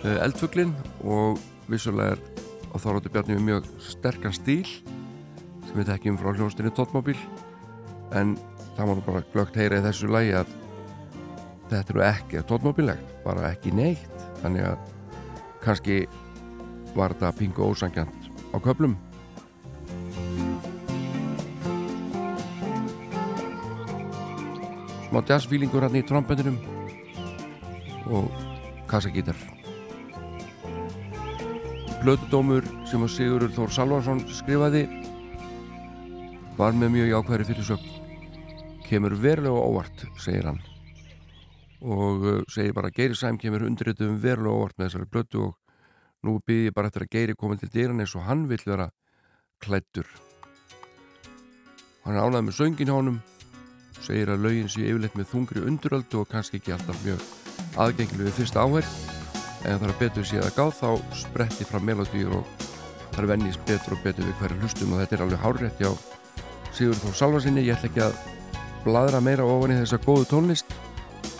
uh, 0.05 0.19
Eldfuglin 0.21 0.75
og 1.01 1.41
vissulega 1.73 2.19
er 2.19 2.21
á 2.21 2.77
Þorvalda 2.77 3.09
Bjarni 3.09 3.39
með 3.39 3.49
mjög 3.49 3.73
sterkan 3.81 4.37
stíl 4.37 4.69
sem 4.69 5.79
við 5.79 5.95
tekjum 5.95 6.21
frá 6.21 6.35
hljónstinni 6.37 6.77
Tóttmóbíl. 6.77 7.17
En 8.13 8.37
það 8.77 8.93
var 8.93 9.05
bara 9.09 9.29
glögt 9.33 9.57
heyra 9.57 9.81
í 9.81 9.87
þessu 9.89 10.13
lagi 10.13 10.37
að 10.37 10.57
þetta 11.73 11.95
eru 11.97 12.09
ekki 12.13 12.45
tóttmóbílegt, 12.45 13.21
bara 13.25 13.49
ekki 13.55 13.73
neitt. 13.73 14.27
Þannig 14.43 14.69
að 14.69 14.91
kannski 15.63 16.03
var 16.97 17.15
þetta 17.15 17.33
pingu 17.39 17.71
ósangjant 17.71 18.31
á 18.53 18.57
köplum 18.61 18.99
smá 25.13 25.21
jazzfílingur 25.29 25.85
hann 25.85 25.99
í 25.99 26.01
trombendinum 26.09 26.55
og 28.09 28.31
kassagítar. 28.89 29.37
Blötudómur 32.01 32.65
sem 32.89 33.05
að 33.05 33.13
Sigurður 33.19 33.53
Þór 33.59 33.75
Salvarsson 33.77 34.25
skrifaði 34.33 34.87
var 36.57 36.73
með 36.73 36.97
mjög 36.97 37.13
jákværi 37.13 37.49
fyrir 37.51 37.69
sög 37.69 37.85
kemur 38.89 39.21
verulega 39.21 39.69
óvart 39.69 40.07
segir 40.17 40.49
hann 40.49 40.72
og 41.83 42.25
uh, 42.25 42.41
segir 42.51 42.75
bara 42.77 42.93
að 42.93 42.99
Geiri 43.01 43.19
Sæm 43.19 43.39
kemur 43.43 43.67
undirrituðum 43.67 44.21
verulega 44.23 44.55
óvart 44.55 44.79
með 44.79 44.91
þessari 44.91 45.11
blötu 45.11 45.47
og 45.49 45.55
nú 46.23 46.39
byrði 46.47 46.69
ég 46.71 46.77
bara 46.77 46.91
eftir 46.91 47.07
að 47.07 47.15
Geiri 47.17 47.39
komin 47.39 47.59
til 47.59 47.71
dýran 47.73 48.03
eins 48.03 48.15
og 48.15 48.27
hann 48.29 48.47
vill 48.51 48.63
vera 48.63 48.91
klættur 49.63 50.07
hann 52.05 52.19
ánægð 52.19 52.47
með 52.47 52.59
söngin 52.59 52.93
honum 52.95 53.19
segir 54.03 54.31
að 54.31 54.47
laugin 54.47 54.71
sé 54.71 54.87
yfirleitt 54.87 55.19
með 55.19 55.31
þungri 55.33 55.65
unduröldu 55.67 56.23
og 56.23 56.31
kannski 56.31 56.59
ekki 56.59 56.75
alltaf 56.75 57.03
mjög 57.07 57.27
aðgengileg 57.83 58.29
við 58.29 58.39
fyrsta 58.39 58.63
áherð 58.63 58.95
en 59.63 59.79
það 59.79 59.89
er 59.89 59.99
betur 60.01 60.27
séð 60.27 60.47
að 60.47 60.57
gáð 60.59 60.73
þá 60.79 61.19
spretti 61.23 61.67
fram 61.67 61.87
melodýr 61.87 62.33
og 62.39 62.47
það 63.13 63.21
er 63.23 63.29
vennist 63.31 63.67
betur 63.69 63.97
og 63.97 64.03
betur 64.07 64.27
við 64.27 64.39
hverju 64.41 64.63
hlustum 64.63 64.95
og 64.95 65.03
þetta 65.03 65.19
er 65.19 65.25
alveg 65.27 65.45
hárétt 65.45 65.83
hjá 65.83 65.93
Sigur 66.73 66.97
Þór 66.97 67.19
Salvarsinni 67.19 67.67
ég 67.67 67.77
ætla 67.77 67.91
ekki 67.91 68.05
að 68.07 68.15
bladra 68.87 69.21
meira 69.23 69.47
ofan 69.47 69.75
í 69.75 69.79
þessa 69.83 70.01
góðu 70.03 70.27
tónlist 70.31 70.75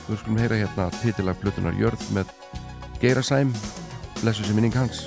við 0.09 0.21
skulum 0.21 0.43
heyra 0.43 0.61
hérna 0.61 0.91
titilag 1.01 1.41
Plutunar 1.41 1.77
Jörð 1.79 2.07
með 2.17 2.31
Geirasæm 3.03 3.55
blessu 4.21 4.47
sem 4.47 4.59
minning 4.59 4.75
hans 4.77 5.07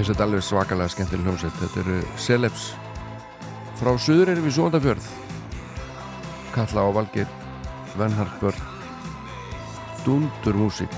finnst 0.00 0.14
þetta 0.14 0.24
alveg 0.24 0.44
svakalega 0.46 0.92
skemmtileg 0.94 1.26
hljómsveit. 1.26 1.56
Þetta 1.60 1.80
eru 1.82 1.96
Celebs. 2.16 2.62
Frá 3.76 3.90
Suður 4.00 4.30
erum 4.32 4.44
við 4.46 4.54
Sóndafjörð 4.56 5.08
Kalla 6.54 6.84
á 6.84 6.88
Valgir 6.96 7.32
Vennhartbjörn 8.00 8.62
Dundur 10.04 10.56
músík. 10.56 10.94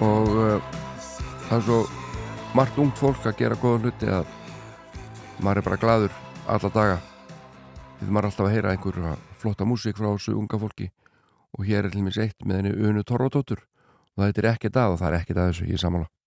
Og 0.00 0.30
uh, 0.32 0.70
það 1.50 1.56
er 1.58 1.66
svo 1.66 1.78
margt 2.56 2.80
ungt 2.80 2.96
fólk 3.00 3.28
að 3.28 3.42
gera 3.42 3.58
góða 3.60 3.82
hluti 3.82 4.08
að 4.08 4.30
maður 5.44 5.60
er 5.60 5.66
bara 5.66 5.80
gladur 5.82 6.16
alla 6.48 6.72
daga. 6.72 6.96
Því 8.00 8.08
maður 8.08 8.22
er 8.22 8.30
alltaf 8.30 8.48
að 8.48 8.56
heyra 8.56 8.72
einhverja 8.72 9.12
flotta 9.44 9.68
músík 9.68 10.00
frá 10.00 10.08
þessu 10.08 10.38
unga 10.40 10.62
fólki. 10.64 10.88
Og 11.52 11.68
hér 11.68 11.84
er 11.84 11.92
til 11.92 12.00
og 12.00 12.08
meins 12.08 12.22
eitt 12.24 12.48
með 12.48 12.62
henni 12.62 12.88
Unu 12.88 13.04
Torrótóttur 13.04 13.66
og 14.16 14.26
þetta 14.26 14.42
er 14.42 14.50
ekkert 14.54 14.82
að 14.82 14.96
og 14.96 14.98
það 15.00 15.12
er 15.12 15.20
ekkert 15.20 15.40
að 15.40 15.52
þessu, 15.52 15.68
ég 15.70 15.78
er 15.78 15.84
samanlagt. 15.86 16.18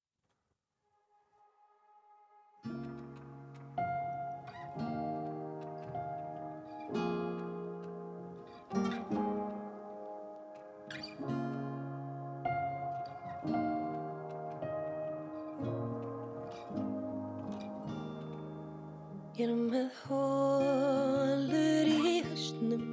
Ég 19.35 19.49
er 19.49 19.55
með 19.59 19.89
hólur 20.05 21.89
í 21.91 22.21
höstnum, 22.23 22.85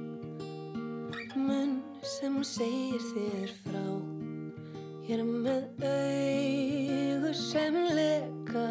munn 1.39 1.77
sem 2.03 2.41
segir 2.43 2.99
þér 3.13 3.59
frá. 3.63 4.02
Erum 5.13 5.43
með 5.45 5.83
auðu 5.85 7.33
sem 7.37 7.75
leka, 7.93 8.63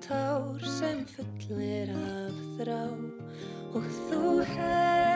tár 0.00 0.64
sem 0.78 1.02
fullir 1.10 1.92
af 1.92 2.38
þrá. 2.56 2.80
Og 3.76 3.90
þú 4.06 4.22
hef 4.54 5.11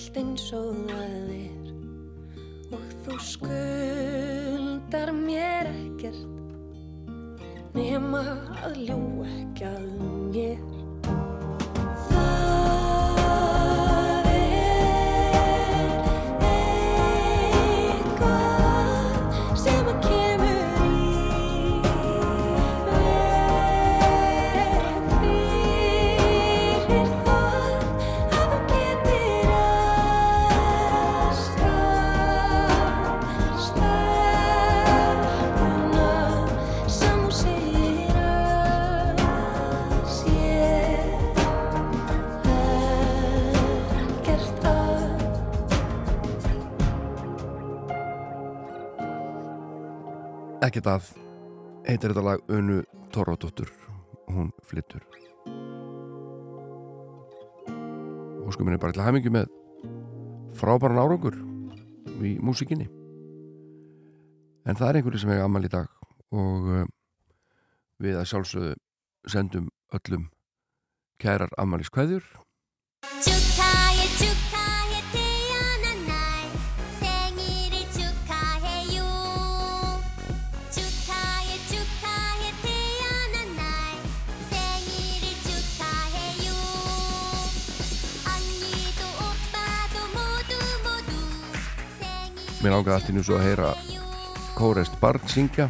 allt 0.00 0.16
eins 0.16 0.46
og 0.56 0.76
það 0.88 1.32
er. 1.34 1.66
Og 2.72 2.84
þú 3.04 3.16
skuldar 3.26 5.10
mér 5.12 5.68
ekkert 5.68 6.24
nema 7.76 8.22
að 8.64 8.80
ljó 8.86 9.00
ekki 9.26 9.68
að 9.68 9.84
mér. 10.32 10.79
ekkert 50.70 50.86
að 50.86 51.06
heitir 51.88 52.12
þetta 52.12 52.22
lag 52.22 52.52
Unu 52.54 52.82
Torradóttur 53.10 53.70
hún 54.30 54.52
flyttur 54.62 55.02
og 58.44 58.52
sko 58.54 58.66
mér 58.66 58.76
er 58.76 58.82
bara 58.82 58.92
eitthvað 58.92 59.08
hæmingi 59.08 59.32
með 59.34 59.50
frábæran 60.60 61.02
árangur 61.02 61.38
í 62.22 62.36
músikinni 62.44 62.86
en 64.68 64.78
það 64.78 64.86
er 64.88 65.00
einhverju 65.00 65.22
sem 65.22 65.32
hefur 65.34 65.48
amal 65.48 65.66
í 65.66 65.72
dag 65.72 65.90
og 66.30 66.70
eh, 66.76 66.86
við 67.98 68.20
að 68.20 68.30
sjálfsögðu 68.30 68.74
sendum 69.34 69.70
öllum 69.96 70.28
kærar 71.20 71.50
amalískvæður 71.58 72.22
mér 92.60 92.74
ákveði 92.76 92.94
alltaf 92.94 93.14
nú 93.16 93.22
svo 93.24 93.38
að 93.38 93.46
heyra 93.46 93.68
Kórest 94.56 94.96
Barn 95.00 95.22
syngja. 95.30 95.66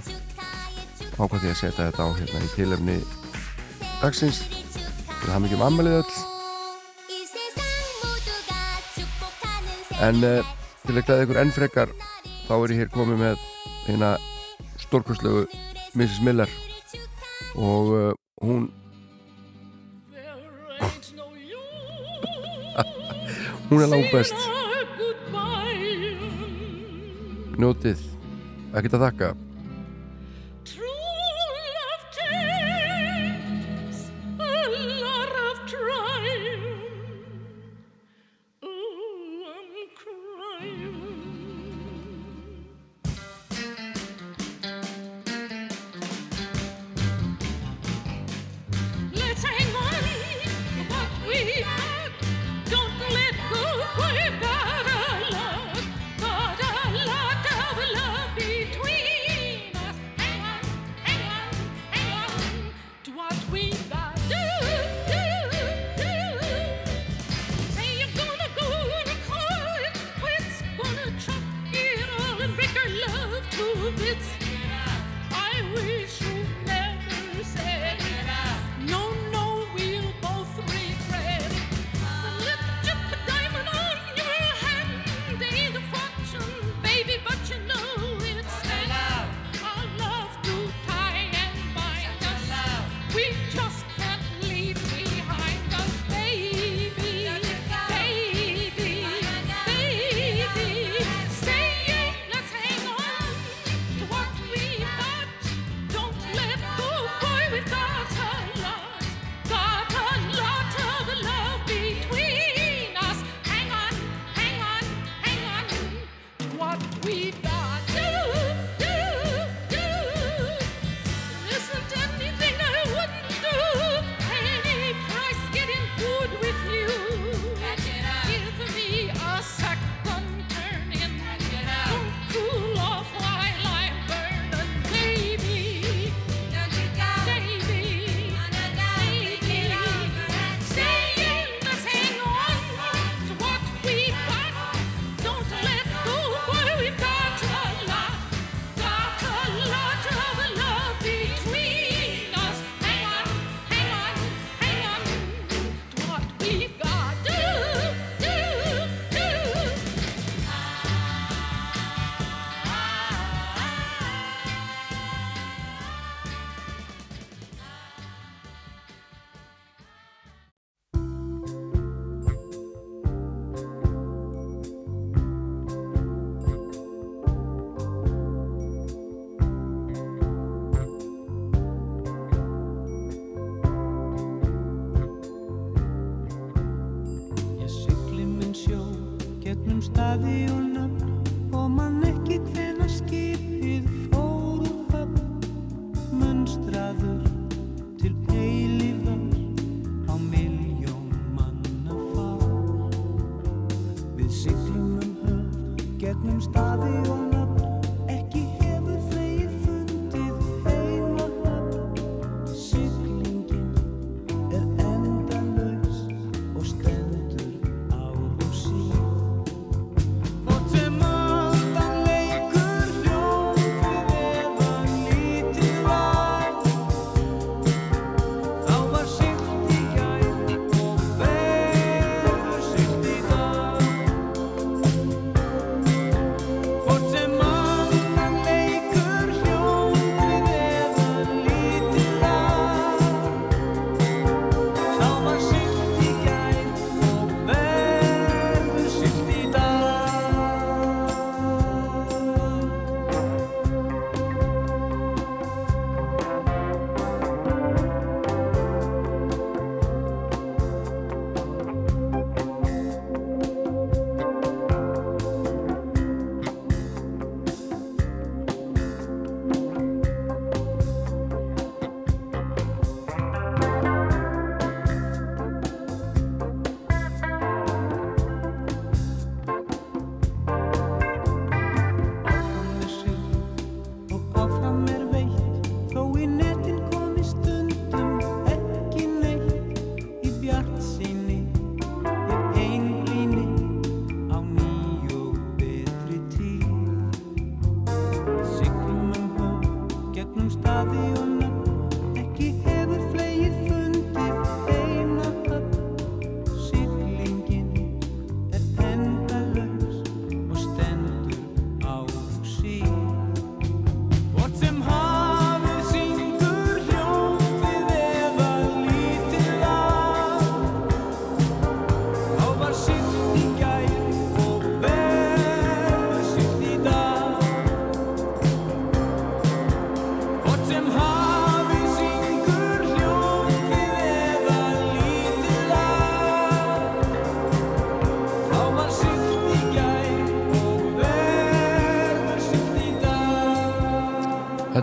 Ákvað 1.14 1.42
því 1.44 1.50
að 1.50 1.58
setja 1.60 1.86
þetta 1.86 2.02
á 2.02 2.08
hérna 2.16 2.40
í 2.42 2.50
tilöfni 2.56 2.96
dagsins. 4.00 4.40
Við 5.20 5.30
hafum 5.30 5.46
ekki 5.46 5.58
um 5.58 5.66
ammalið 5.68 5.98
öll. 6.00 6.14
En 10.00 10.16
uh, 10.24 10.52
til 10.86 10.96
að 10.96 11.06
glæða 11.06 11.24
ykkur 11.26 11.42
ennfrekar 11.44 11.90
þá 12.48 12.54
er 12.56 12.74
ég 12.74 12.80
hér 12.82 12.94
komið 12.94 13.18
með 13.22 13.36
hérna 13.86 14.10
stórkurslegu 14.82 15.46
Mrs. 15.94 16.22
Miller. 16.26 16.50
Og 17.54 17.92
uh, 17.94 18.14
hún 18.42 18.70
hún 23.70 23.84
er 23.84 23.92
langt 23.92 24.10
best 24.14 24.59
njótið. 27.60 28.02
Ekkert 28.74 28.98
að 28.98 29.06
þakka. 29.08 29.30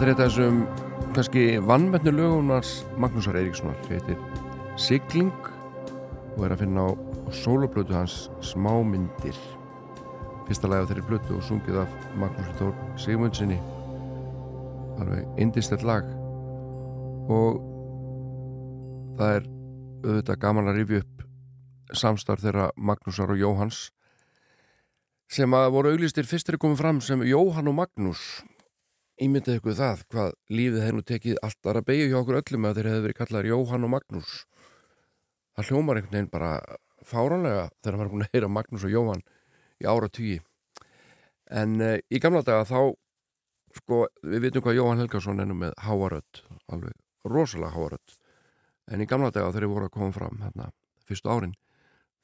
Þetta 0.08 0.24
er 0.24 0.30
af 0.30 0.36
þessum 0.38 0.60
kannski 1.18 1.42
vannmennu 1.68 2.12
lögunars 2.16 2.70
Magnúsar 2.96 3.36
Eiríkssonar. 3.36 3.76
Heitir 3.90 4.16
Sigling 4.80 5.34
og 6.38 6.46
er 6.48 6.56
að 6.56 6.62
finna 6.62 6.86
á 6.88 6.90
sóloplötu 7.36 7.92
hans 7.92 8.16
Smámyndir. 8.40 9.36
Fyrsta 10.48 10.72
lagi 10.72 10.86
af 10.86 10.94
þeirri 10.94 11.06
plötu 11.10 11.36
og 11.36 11.44
sungið 11.44 11.82
af 11.84 12.00
Magnús 12.16 12.56
Þór 12.56 12.72
Sigmundsinni 13.04 13.60
alveg 15.04 15.28
indistett 15.44 15.84
lag. 15.84 16.08
Og 17.28 17.60
það 19.20 19.38
er 19.42 19.54
auðvitað 20.08 20.44
gaman 20.48 20.72
að 20.72 20.84
rifja 20.86 21.04
upp 21.04 21.96
samstarf 22.00 22.48
þeirra 22.48 22.72
Magnúsar 22.80 23.36
og 23.36 23.44
Jóhans 23.44 23.90
sem 25.28 25.52
að 25.52 25.74
voru 25.76 25.98
auglýstir 25.98 26.32
fyrstir 26.32 26.56
komið 26.56 26.86
fram 26.86 27.04
sem 27.04 27.28
Jóhann 27.28 27.68
og 27.68 27.84
Magnús 27.84 28.30
ímyndið 29.23 29.60
ykkur 29.60 29.77
það 29.77 30.03
hvað 30.14 30.34
lífið 30.53 30.91
nú 30.94 31.03
tekið 31.11 31.39
allt 31.45 31.69
aðra 31.69 31.84
beigju 31.88 32.10
hjá 32.11 32.18
okkur 32.19 32.39
öllum 32.41 32.68
að 32.69 32.77
þeir 32.77 32.89
hefði 32.91 33.06
verið 33.06 33.18
kallaðir 33.18 33.49
Jóhann 33.52 33.88
og 33.88 33.94
Magnús. 33.94 34.35
Það 35.57 35.72
hljómar 35.72 35.99
einhvern 35.99 36.18
veginn 36.18 36.30
bara 36.34 36.52
fáránlega 37.07 37.65
þegar 37.81 37.98
maður 37.98 38.07
er 38.07 38.14
búin 38.14 38.26
að 38.27 38.31
heyra 38.35 38.52
Magnús 38.52 38.85
og 38.88 38.94
Jóhann 38.94 39.26
í 39.81 39.89
ára 39.89 40.10
tugi 40.10 40.38
en 41.61 41.77
uh, 41.81 41.98
í 42.10 42.22
gamla 42.22 42.44
daga 42.45 42.65
þá 42.68 42.80
sko 43.77 44.02
við 44.26 44.48
vitum 44.48 44.65
hvað 44.65 44.80
Jóhann 44.80 45.02
Helgason 45.03 45.41
er 45.41 45.48
nú 45.49 45.57
með 45.57 45.76
háarödd 45.85 46.41
alveg 46.73 46.98
rosalega 47.27 47.73
háarödd 47.76 48.18
en 48.91 49.03
í 49.03 49.07
gamla 49.10 49.31
daga 49.31 49.53
þegar 49.53 49.68
þeir 49.68 49.73
voru 49.73 49.89
að 49.89 49.95
koma 49.95 50.15
fram 50.15 50.41
hérna, 50.44 50.69
fyrstu 51.07 51.31
árin 51.31 51.56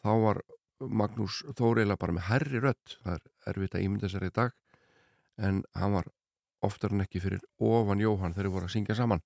þá 0.03 0.11
var 0.25 0.41
Magnús 0.83 1.41
Þóriðlega 1.55 1.99
bara 2.01 2.15
með 2.17 2.25
herri 2.27 2.59
rödd. 2.59 2.97
Það 3.03 3.13
er 3.15 3.53
erfitt 3.53 3.77
að 3.77 3.85
ímynda 3.85 4.09
sér 4.11 4.27
í 4.27 4.33
dag 4.35 4.51
en 5.39 5.61
hann 5.77 5.95
var 5.95 6.09
oftar 6.64 6.94
en 6.94 7.03
ekki 7.06 7.22
fyrir 7.23 7.44
ofan 7.60 8.02
Jóhann 8.02 8.34
þegar 8.34 8.48
þeir 8.48 8.53
voru 8.56 8.69
að 8.69 8.76
syngja 8.76 8.98
saman. 8.98 9.23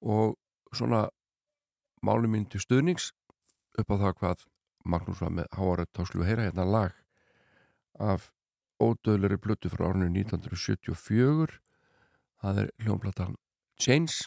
Og 0.00 0.36
svona 0.72 1.08
máli 2.04 2.30
mín 2.30 2.46
til 2.50 2.62
stuðnings 2.62 3.10
upp 3.78 3.94
á 3.94 3.96
það 3.96 4.16
hvað 4.20 4.44
Magnús 4.88 5.22
var 5.22 5.32
með 5.34 5.48
háarödd 5.58 5.92
þá 5.92 6.02
skulum 6.06 6.24
við 6.24 6.30
heyra 6.30 6.48
hérna 6.48 6.66
lag 6.68 6.98
af 7.98 8.28
ódöðleri 8.78 9.38
blötu 9.42 9.70
frá 9.72 9.88
árinu 9.88 10.08
1974 10.12 11.58
það 12.42 12.60
er 12.62 12.70
hljónplatan 12.84 13.34
Chains 13.78 14.20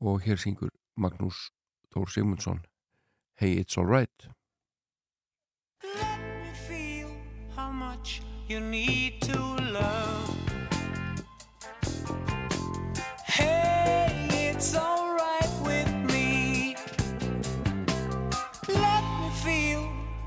og 0.00 0.22
hér 0.26 0.38
syngur 0.38 0.70
Magnús 0.94 1.50
Þór 1.92 2.14
Sigmundsson 2.14 2.62
Hey 3.34 3.58
It's 3.58 3.78
Alright 3.78 4.30
me 5.82 6.52
feel 6.68 7.10
how 7.56 7.70
much 7.70 8.22
you 8.48 8.60
need 8.60 9.20
to 9.22 9.38
love. 9.72 10.41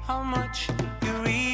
How 0.07 0.21
much 0.21 0.69
you 1.01 1.11
really 1.13 1.44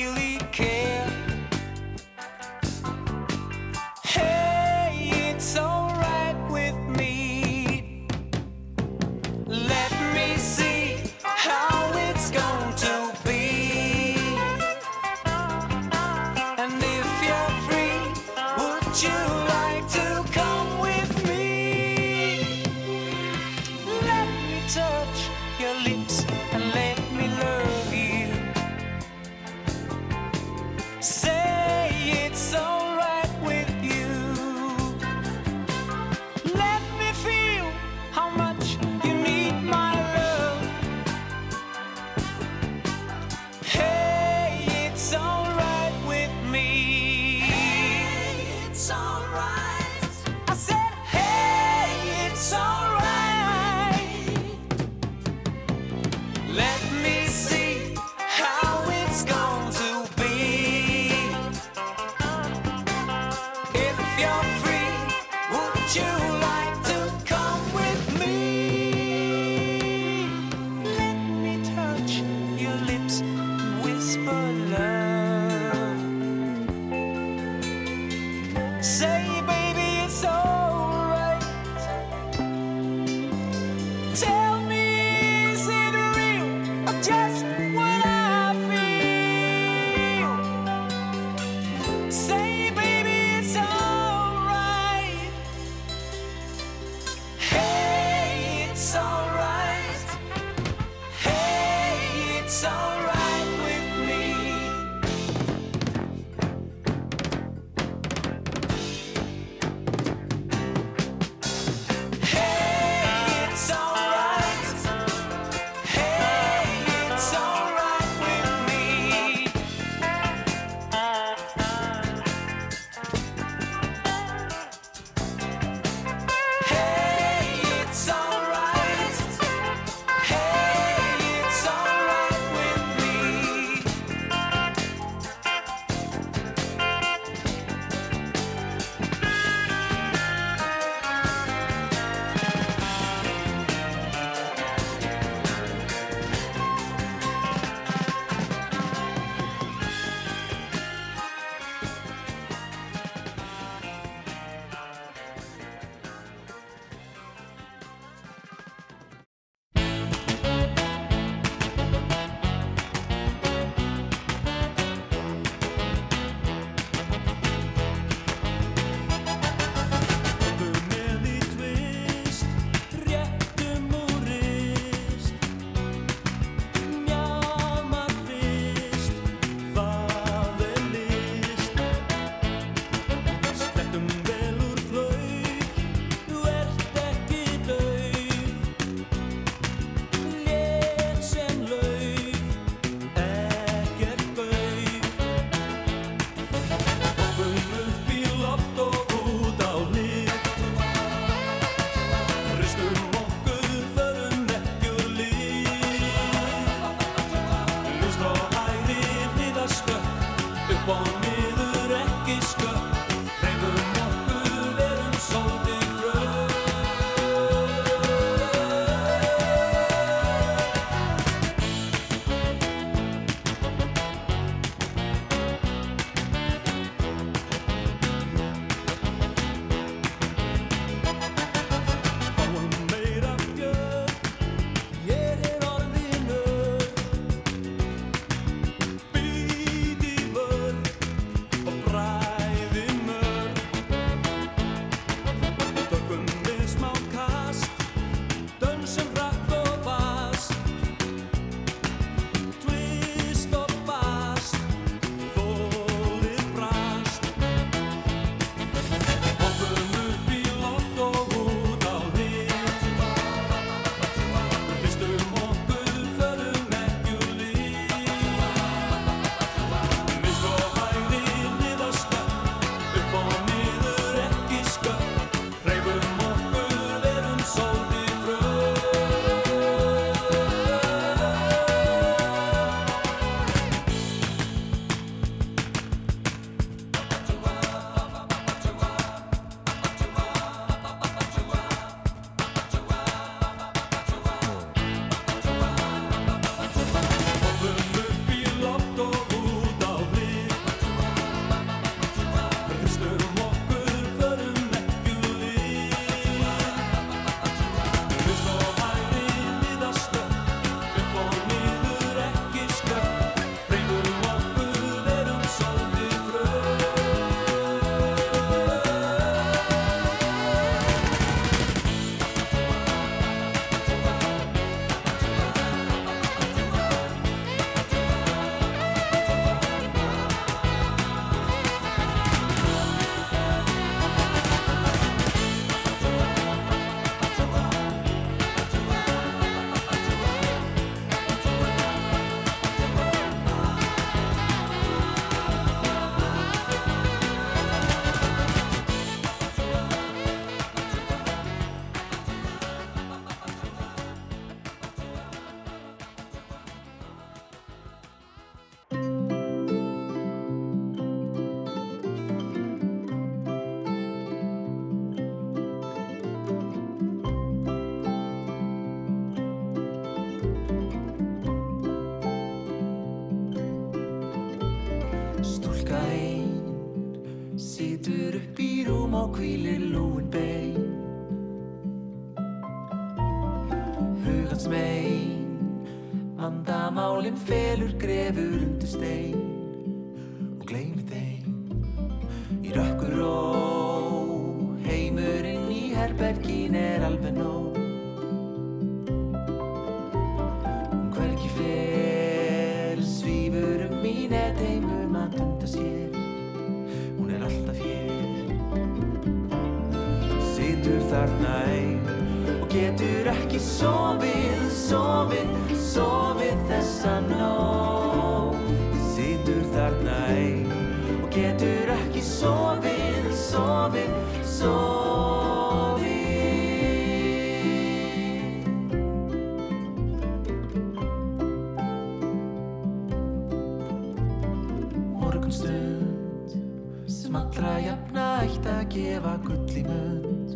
gefa 439.02 439.34
gull 439.46 439.78
í 439.80 439.84
mund. 439.88 440.52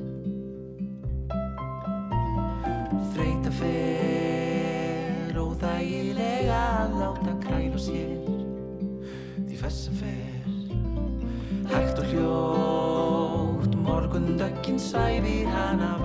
Þreita 3.15 3.53
fer 3.59 5.39
óþægilega 5.41 6.59
að 6.83 6.97
láta 7.01 7.33
kræla 7.45 7.81
sér. 7.81 8.21
Því 9.47 9.61
þess 9.63 9.89
að 9.89 10.01
fer 10.03 10.35
Hægt 11.65 11.97
og 11.99 12.05
hljótt 12.11 13.73
Morgundöggin 13.81 14.77
sæfir 14.79 15.49
hana 15.49 15.95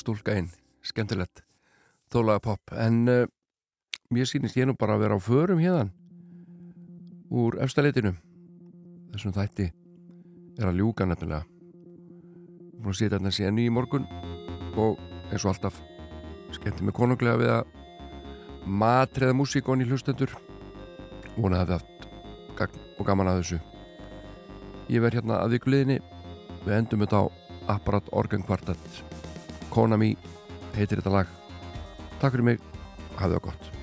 stúlka 0.00 0.34
inn, 0.40 0.50
skemmtilegt. 0.82 1.44
Þólaga 2.10 2.42
pop, 2.48 2.74
en 2.74 3.04
uh, 3.08 3.24
mér 4.10 4.26
sýnist 4.26 4.58
ég 4.58 4.66
nú 4.66 4.74
bara 4.78 4.96
að 4.96 5.04
vera 5.04 5.20
á 5.20 5.20
förum 5.22 5.60
hérðan 5.62 5.92
úr 7.30 7.60
efstaleitinu 7.62 8.16
þessum 9.12 9.34
þætti 9.34 9.68
er 10.58 10.68
að 10.68 10.80
ljúka 10.80 11.06
nefnilega. 11.06 11.44
Að 12.80 12.96
sitja 12.96 13.16
þarna 13.16 13.32
síðan 13.34 13.60
í 13.60 13.68
morgun 13.70 14.06
og 14.80 14.98
eins 15.30 15.44
og 15.44 15.52
alltaf 15.52 15.78
skemmti 16.56 16.86
mig 16.86 16.96
konunglega 16.96 17.38
við 17.40 17.52
að 17.54 18.66
matreða 18.66 19.36
músíkon 19.36 19.84
í 19.84 19.88
hlustendur. 19.88 20.32
Vona 21.36 21.62
að 21.62 21.74
það 21.74 21.76
haft 21.76 22.08
gagn 22.58 22.82
og 22.98 23.06
gaman 23.06 23.30
að 23.30 23.42
þessu. 23.42 23.60
Ég 24.90 25.04
verð 25.04 25.20
hérna 25.20 25.38
að 25.44 25.54
vikuleginni 25.54 26.00
við 26.64 26.76
endum 26.80 27.06
þetta 27.06 27.22
á 27.22 27.24
Apparat 27.76 28.10
Organ 28.16 28.42
Quartet 28.42 29.09
Konami 29.70 30.14
heitir 30.76 31.00
þetta 31.00 31.18
lag. 31.20 31.36
Takk 32.20 32.34
fyrir 32.34 32.48
mig, 32.52 32.64
hafðu 33.16 33.38
það 33.38 33.46
gott 33.50 33.79